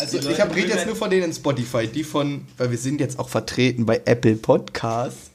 Also 0.00 0.18
ich 0.18 0.40
hab- 0.40 0.54
rede 0.54 0.68
jetzt 0.68 0.86
nur 0.86 0.96
von 0.96 1.10
denen 1.10 1.24
in 1.24 1.32
Spotify, 1.32 1.86
die 1.86 2.04
von, 2.04 2.42
weil 2.56 2.70
wir 2.70 2.78
sind 2.78 3.00
jetzt 3.00 3.18
auch 3.18 3.28
vertreten 3.28 3.84
bei 3.86 4.00
Apple 4.04 4.36
Podcasts. 4.36 5.30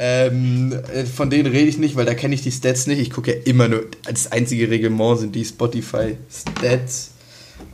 Ähm, 0.00 0.72
äh, 0.94 1.04
von 1.04 1.28
denen 1.28 1.46
rede 1.50 1.68
ich 1.68 1.76
nicht, 1.78 1.96
weil 1.96 2.06
da 2.06 2.14
kenne 2.14 2.34
ich 2.34 2.42
die 2.42 2.52
Stats 2.52 2.86
nicht. 2.86 3.00
Ich 3.00 3.10
gucke 3.10 3.34
ja 3.34 3.42
immer 3.44 3.66
nur, 3.66 3.84
das 4.04 4.30
einzige 4.30 4.70
Reglement 4.70 5.18
sind 5.18 5.34
die 5.34 5.44
Spotify-Stats. 5.44 7.10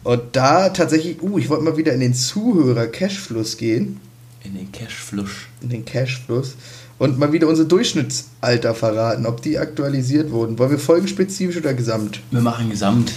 Und 0.03 0.23
da 0.33 0.71
tatsächlich, 0.71 1.23
uh, 1.23 1.39
ich 1.39 1.51
wollte 1.51 1.65
mal 1.65 1.77
wieder 1.77 1.93
in 1.93 2.01
den 2.01 2.15
Zuhörer-Cashfluss 2.15 3.59
gehen 3.59 4.01
In 4.43 4.55
den 4.55 4.73
Cashflush. 4.73 5.49
in 5.61 5.69
den 5.69 5.85
Cashfluss 5.85 6.55
und 6.99 7.19
mal 7.19 7.33
wieder 7.33 7.47
unser 7.49 7.67
Durchschnittsalter 7.67 8.75
verraten, 8.75 9.27
ob 9.27 9.43
die 9.43 9.59
aktualisiert 9.59 10.31
wurden. 10.31 10.59
Wollen 10.59 10.71
wir 10.71 10.79
folgenspezifisch 10.79 11.59
oder 11.59 11.75
gesamt? 11.75 12.21
Wir 12.31 12.41
machen 12.41 12.71
Gesamt. 12.71 13.13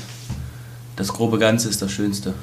Das 0.97 1.07
grobe 1.09 1.37
Ganze 1.39 1.69
ist 1.69 1.81
das 1.81 1.91
Schönste. 1.91 2.33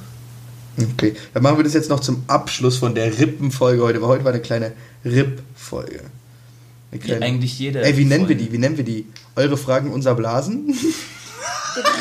Okay, 0.94 1.14
dann 1.32 1.42
machen 1.42 1.58
wir 1.58 1.64
das 1.64 1.74
jetzt 1.74 1.88
noch 1.90 2.00
zum 2.00 2.24
Abschluss 2.26 2.78
von 2.78 2.94
der 2.94 3.16
Rippenfolge 3.18 3.82
heute, 3.82 4.00
weil 4.02 4.08
heute 4.08 4.24
war 4.24 4.32
eine 4.32 4.42
kleine 4.42 4.72
Ripp-Folge. 5.04 6.00
Wie 6.90 6.98
kleine- 6.98 7.24
eigentlich 7.26 7.58
jede. 7.58 7.82
Ey, 7.82 7.96
wie 7.96 8.04
nennen 8.04 8.28
wir 8.28 8.36
Folge. 8.36 8.44
die? 8.50 8.52
Wie 8.52 8.58
nennen 8.58 8.76
wir 8.76 8.84
die? 8.84 9.06
Eure 9.36 9.56
Fragen, 9.56 9.92
unser 9.92 10.14
Blasen? 10.14 10.66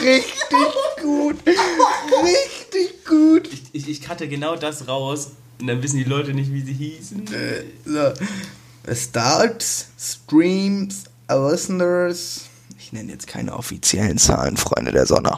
Richtig 0.02 0.68
gut. 1.02 1.36
Richtig 1.46 3.06
gut. 3.06 3.50
Ich, 3.52 3.64
ich, 3.74 3.90
ich 3.90 4.02
cutte 4.08 4.28
genau 4.28 4.56
das 4.56 4.88
raus 4.88 5.32
und 5.60 5.68
dann 5.68 5.82
wissen 5.84 5.98
die 5.98 6.04
Leute 6.04 6.34
nicht, 6.34 6.52
wie 6.54 6.62
sie 6.62 6.74
hießen. 6.74 7.26
Äh, 7.34 7.64
so. 7.86 8.94
Starts, 8.94 9.88
Streams, 10.00 11.04
Listeners. 11.30 12.42
Ich 12.80 12.92
nenne 12.92 13.12
jetzt 13.12 13.28
keine 13.28 13.56
offiziellen 13.56 14.18
Zahlen, 14.18 14.58
Freunde 14.58 14.92
der 14.92 15.06
Sonne. 15.06 15.38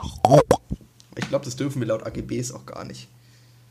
Ich 1.17 1.30
glaube, 1.30 1.45
das 1.45 1.56
dürfen 1.56 1.80
wir 1.80 1.88
laut 1.88 2.06
AGBs 2.06 2.51
auch 2.51 2.65
gar 2.65 2.84
nicht. 2.86 3.08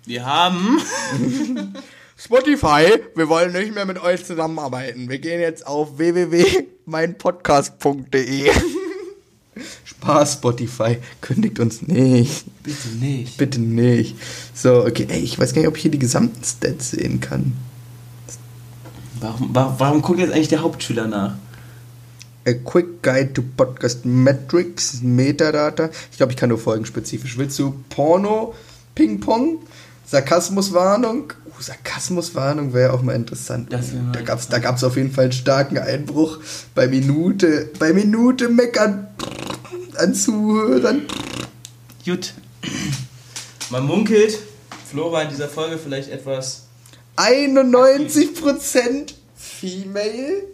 Wir 0.06 0.24
haben. 0.24 0.78
Spotify, 2.16 2.86
wir 3.16 3.28
wollen 3.28 3.52
nicht 3.52 3.74
mehr 3.74 3.86
mit 3.86 4.00
euch 4.00 4.24
zusammenarbeiten. 4.24 5.10
Wir 5.10 5.18
gehen 5.18 5.40
jetzt 5.40 5.66
auf 5.66 5.98
www.meinpodcast.de. 5.98 8.52
Spaß, 9.84 10.34
Spotify. 10.34 10.98
Kündigt 11.20 11.58
uns 11.60 11.82
nicht. 11.82 12.44
Bitte 12.62 12.88
nicht. 13.00 13.36
Bitte 13.36 13.60
nicht. 13.60 14.16
So, 14.54 14.84
okay. 14.84 15.06
Ey, 15.08 15.20
ich 15.20 15.36
weiß 15.38 15.52
gar 15.54 15.60
nicht, 15.60 15.68
ob 15.68 15.76
ich 15.76 15.82
hier 15.82 15.90
die 15.90 15.98
gesamten 15.98 16.42
Stats 16.44 16.92
sehen 16.92 17.20
kann. 17.20 17.52
Warum, 19.20 19.50
warum, 19.52 19.74
warum 19.78 20.00
guckt 20.02 20.20
jetzt 20.20 20.32
eigentlich 20.32 20.48
der 20.48 20.62
Hauptschüler 20.62 21.06
nach? 21.06 21.34
A 22.46 22.52
Quick 22.52 23.02
Guide 23.02 23.32
to 23.32 23.42
Podcast 23.42 24.04
Metrics, 24.04 25.00
Metadata. 25.02 25.90
Ich 26.10 26.18
glaube, 26.18 26.32
ich 26.32 26.36
kann 26.36 26.50
nur 26.50 26.58
folgenspezifisch. 26.58 27.38
Willst 27.38 27.58
du 27.58 27.82
Porno, 27.88 28.54
Ping-Pong, 28.94 29.60
Sarkasmuswarnung? 30.06 31.32
Uh, 31.46 31.62
Sarkasmuswarnung 31.62 32.74
wäre 32.74 32.92
auch 32.92 33.02
mal 33.02 33.14
interessant. 33.14 33.72
Da 33.72 34.20
gab 34.20 34.40
es 34.40 34.48
da 34.48 34.58
gab's 34.58 34.84
auf 34.84 34.96
jeden 34.96 35.10
Fall 35.10 35.24
einen 35.24 35.32
starken 35.32 35.78
Einbruch 35.78 36.38
bei 36.74 36.86
Minute, 36.86 37.70
bei 37.78 37.92
Minute 37.92 38.50
meckern 38.50 39.08
an 39.96 40.14
Zuhörern. 40.14 41.06
Gut. 42.04 42.34
Man 43.70 43.86
munkelt, 43.86 44.38
Flo 44.90 45.10
war 45.10 45.22
in 45.22 45.30
dieser 45.30 45.48
Folge 45.48 45.78
vielleicht 45.78 46.10
etwas. 46.10 46.64
91% 47.16 49.14
Female? 49.34 50.53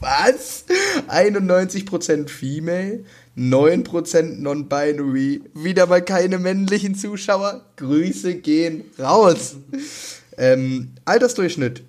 Was? 0.00 0.64
91% 1.08 2.28
Female, 2.28 3.04
9% 3.36 4.40
Non-Binary, 4.40 5.42
wieder 5.54 5.86
mal 5.86 6.02
keine 6.02 6.38
männlichen 6.38 6.94
Zuschauer. 6.94 7.64
Grüße 7.76 8.36
gehen 8.36 8.84
raus. 8.98 9.56
Ähm, 10.36 10.90
Altersdurchschnitt. 11.04 11.82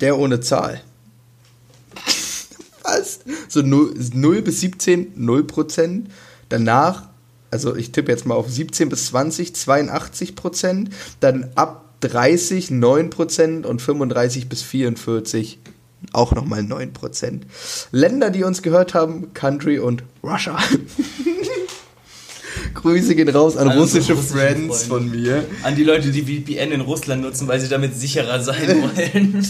Der 0.00 0.18
ohne 0.18 0.40
Zahl. 0.40 0.80
Was? 2.82 3.20
So 3.48 3.62
0, 3.62 3.94
0 4.14 4.42
bis 4.42 4.60
17, 4.60 5.16
0%. 5.16 6.04
Danach, 6.48 7.08
also 7.50 7.76
ich 7.76 7.92
tippe 7.92 8.10
jetzt 8.10 8.26
mal 8.26 8.34
auf 8.34 8.50
17 8.50 8.88
bis 8.88 9.06
20, 9.06 9.52
82%. 9.52 10.88
Dann 11.20 11.50
ab 11.54 11.91
30, 12.02 12.68
9% 12.68 13.64
und 13.64 13.80
35 13.80 14.48
bis 14.48 14.62
44 14.62 15.58
auch 16.12 16.32
nochmal 16.32 16.60
9%. 16.60 17.42
Länder, 17.92 18.30
die 18.30 18.42
uns 18.42 18.62
gehört 18.62 18.94
haben, 18.94 19.32
Country 19.34 19.78
und 19.78 20.02
Russia. 20.22 20.58
Grüße 22.74 23.14
gehen 23.14 23.28
raus 23.28 23.56
an 23.56 23.68
unsere 23.68 23.80
russische 23.80 24.14
russischen 24.14 24.36
Friends 24.36 24.84
Freunde. 24.84 25.10
von 25.10 25.22
mir. 25.22 25.44
An 25.62 25.76
die 25.76 25.84
Leute, 25.84 26.10
die 26.10 26.22
VPN 26.22 26.72
in 26.72 26.80
Russland 26.80 27.22
nutzen, 27.22 27.46
weil 27.48 27.60
sie 27.60 27.68
damit 27.68 27.94
sicherer 27.94 28.42
sein 28.42 28.82
wollen. 28.82 29.46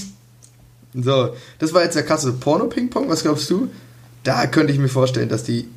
So, 0.94 1.34
das 1.58 1.72
war 1.72 1.82
jetzt 1.82 1.96
der 1.96 2.04
Kasse 2.04 2.32
Porno-Ping-Pong. 2.32 3.08
Was 3.08 3.22
glaubst 3.22 3.48
du? 3.50 3.68
Da 4.24 4.46
könnte 4.46 4.72
ich 4.72 4.78
mir 4.78 4.88
vorstellen, 4.88 5.28
dass 5.28 5.44
die. 5.44 5.68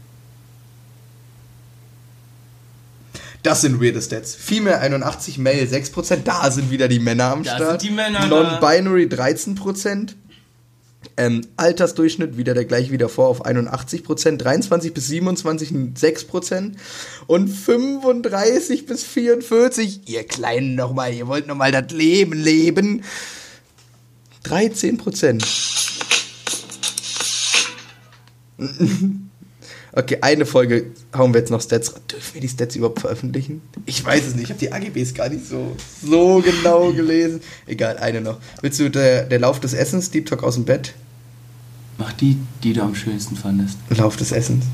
Das 3.45 3.61
sind 3.61 3.79
weirde 3.79 4.01
Stats. 4.01 4.33
Female 4.33 4.79
81, 4.79 5.37
Male 5.37 5.65
6%. 5.65 6.23
Da 6.23 6.49
sind 6.49 6.71
wieder 6.71 6.87
die 6.87 6.97
Männer 6.97 7.25
am 7.25 7.43
Da 7.43 7.57
Start. 7.57 7.81
sind 7.81 7.91
die 7.91 7.95
Männer. 7.95 8.25
Non-Binary 8.25 9.03
13%. 9.03 10.15
Ähm, 11.15 11.41
Altersdurchschnitt 11.55 12.37
wieder 12.37 12.55
der 12.55 12.65
gleich 12.65 12.89
wie 12.89 12.97
davor 12.97 13.27
auf 13.27 13.45
81%. 13.45 14.37
23 14.37 14.95
bis 14.95 15.07
27 15.09 15.69
6%. 15.69 16.71
Und 17.27 17.47
35 17.47 18.87
bis 18.87 19.03
44. 19.03 20.09
Ihr 20.09 20.23
Kleinen 20.23 20.73
nochmal, 20.73 21.13
ihr 21.13 21.27
wollt 21.27 21.45
nochmal 21.45 21.71
das 21.71 21.91
Leben 21.91 22.33
leben. 22.33 23.03
13 24.41 24.97
Prozent. 24.97 25.45
Okay, 29.97 30.17
eine 30.19 30.45
Folge 30.45 30.87
hauen 31.15 31.33
wir 31.33 31.39
jetzt 31.39 31.51
noch 31.51 31.61
Stats. 31.61 31.93
Dürfen 32.11 32.33
wir 32.33 32.41
die 32.41 32.49
Stats 32.49 32.75
überhaupt 32.75 32.99
veröffentlichen? 32.99 33.61
Ich 33.85 34.03
weiß 34.03 34.27
es 34.27 34.35
nicht. 34.35 34.43
Ich 34.43 34.49
habe 34.49 34.59
die 34.59 34.71
AGBs 34.71 35.13
gar 35.13 35.29
nicht 35.29 35.47
so, 35.47 35.75
so 36.03 36.41
genau 36.43 36.91
gelesen. 36.93 37.39
Egal, 37.65 37.97
eine 37.97 38.19
noch. 38.19 38.37
Willst 38.61 38.79
du 38.81 38.89
der, 38.89 39.23
der 39.23 39.39
Lauf 39.39 39.61
des 39.61 39.73
Essens, 39.73 40.11
Deep 40.11 40.25
Talk 40.25 40.43
aus 40.43 40.55
dem 40.55 40.65
Bett? 40.65 40.93
Mach 41.97 42.11
die, 42.11 42.37
die 42.61 42.73
du 42.73 42.81
am 42.81 42.93
schönsten 42.93 43.37
fandest. 43.37 43.77
Lauf 43.89 44.17
des 44.17 44.33
Essens. 44.33 44.65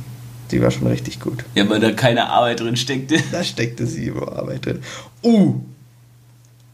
Die 0.49 0.59
war 0.59 0.71
schon 0.71 0.87
richtig 0.87 1.19
gut. 1.19 1.45
Ja, 1.53 1.69
weil 1.69 1.79
da 1.79 1.91
keine 1.91 2.27
Arbeit 2.27 2.59
drin 2.59 2.75
steckte. 2.75 3.17
Da 3.31 3.43
steckte 3.43 3.85
sie 3.85 4.05
über 4.05 4.35
Arbeit 4.37 4.65
drin. 4.65 4.79
Uh! 5.21 5.59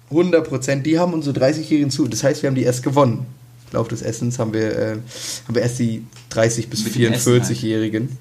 100 0.09 0.47
Prozent. 0.47 0.85
Die 0.85 0.97
haben 0.97 1.13
unsere 1.13 1.37
30-Jährigen 1.37 1.91
zu. 1.91 2.07
Das 2.07 2.23
heißt, 2.23 2.41
wir 2.41 2.47
haben 2.47 2.55
die 2.55 2.63
erst 2.63 2.81
gewonnen. 2.81 3.25
Lauf 3.73 3.89
des 3.89 4.01
Essens 4.01 4.39
haben 4.39 4.53
wir, 4.53 4.71
äh, 4.73 4.91
haben 4.91 5.55
wir 5.55 5.61
erst 5.61 5.79
die 5.79 6.03
30- 6.31 6.69
bis 6.69 6.85
Mit 6.85 6.95
dem 6.95 7.11
Essen 7.11 7.33
halt. 7.33 7.43
44-Jährigen. 7.43 8.17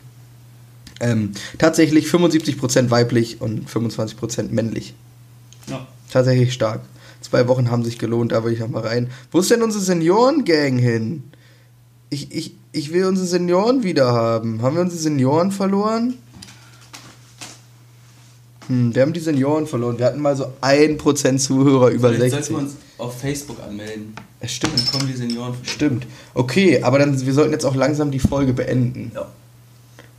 Ähm, 1.00 1.32
tatsächlich 1.58 2.08
75 2.08 2.58
Prozent 2.58 2.90
weiblich 2.90 3.40
und 3.40 3.68
25 3.68 4.16
Prozent 4.16 4.52
männlich. 4.52 4.94
Ja. 5.68 5.86
Tatsächlich 6.10 6.52
stark. 6.52 6.80
Zwei 7.20 7.48
Wochen 7.48 7.70
haben 7.70 7.84
sich 7.84 7.98
gelohnt, 7.98 8.32
da 8.32 8.44
will 8.44 8.52
ich 8.52 8.60
noch 8.60 8.68
mal 8.68 8.82
rein. 8.82 9.10
Wo 9.30 9.40
ist 9.40 9.50
denn 9.50 9.62
unsere 9.62 9.82
Seniorengang 9.82 10.78
hin? 10.78 11.24
Ich, 12.08 12.32
ich, 12.32 12.54
ich 12.72 12.92
will 12.92 13.06
unsere 13.06 13.26
Senioren 13.26 13.82
wieder 13.82 14.12
haben. 14.12 14.62
Haben 14.62 14.76
wir 14.76 14.82
unsere 14.82 15.00
Senioren 15.00 15.50
verloren? 15.50 16.14
Hm, 18.68 18.94
wir 18.94 19.02
haben 19.02 19.12
die 19.12 19.20
Senioren 19.20 19.66
verloren. 19.66 19.98
Wir 19.98 20.06
hatten 20.06 20.20
mal 20.20 20.36
so 20.36 20.52
1% 20.60 21.38
Zuhörer 21.38 21.88
über 21.88 22.12
Vielleicht 22.12 22.34
60. 22.34 22.46
sollten 22.46 22.54
wir 22.54 22.70
uns 22.70 22.76
auf 22.98 23.20
Facebook 23.20 23.62
anmelden. 23.62 24.14
Es 24.40 24.52
stimmt. 24.52 24.78
Dann 24.78 24.86
kommen 24.86 25.06
die 25.08 25.16
Senioren. 25.16 25.54
Stimmt. 25.62 26.06
Okay, 26.34 26.82
aber 26.82 26.98
dann 26.98 27.24
wir 27.24 27.32
sollten 27.32 27.52
jetzt 27.52 27.64
auch 27.64 27.74
langsam 27.74 28.10
die 28.10 28.18
Folge 28.18 28.52
beenden. 28.52 29.12
Ja. 29.14 29.26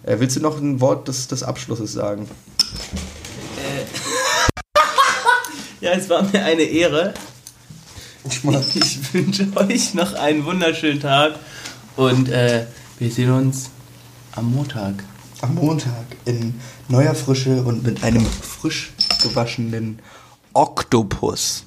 Äh, 0.08 0.20
willst 0.20 0.38
du 0.38 0.40
noch 0.40 0.58
ein 0.58 0.80
Wort 0.80 1.10
des, 1.10 1.28
des 1.28 1.44
Abschlusses 1.44 1.94
sagen? 1.94 2.28
Ja, 5.80 5.92
es 5.92 6.10
war 6.10 6.24
mir 6.24 6.44
eine 6.44 6.64
Ehre. 6.64 7.14
Ich 8.26 8.44
wünsche 8.44 9.48
euch 9.56 9.94
noch 9.94 10.16
einen 10.16 10.44
wunderschönen 10.44 11.00
Tag 11.00 11.36
und 11.96 12.30
äh, 12.30 12.66
wir 12.98 13.12
sehen 13.12 13.30
uns 13.32 13.70
am 14.32 14.52
Montag. 14.56 15.04
Am 15.42 15.54
Montag 15.54 16.08
in 16.26 16.60
neuer 16.88 17.14
Frische 17.14 17.62
und 17.62 17.84
mit 17.84 18.04
einem 18.04 18.26
frisch 18.26 18.92
gewaschenen 19.22 20.00
Oktopus. 20.54 21.67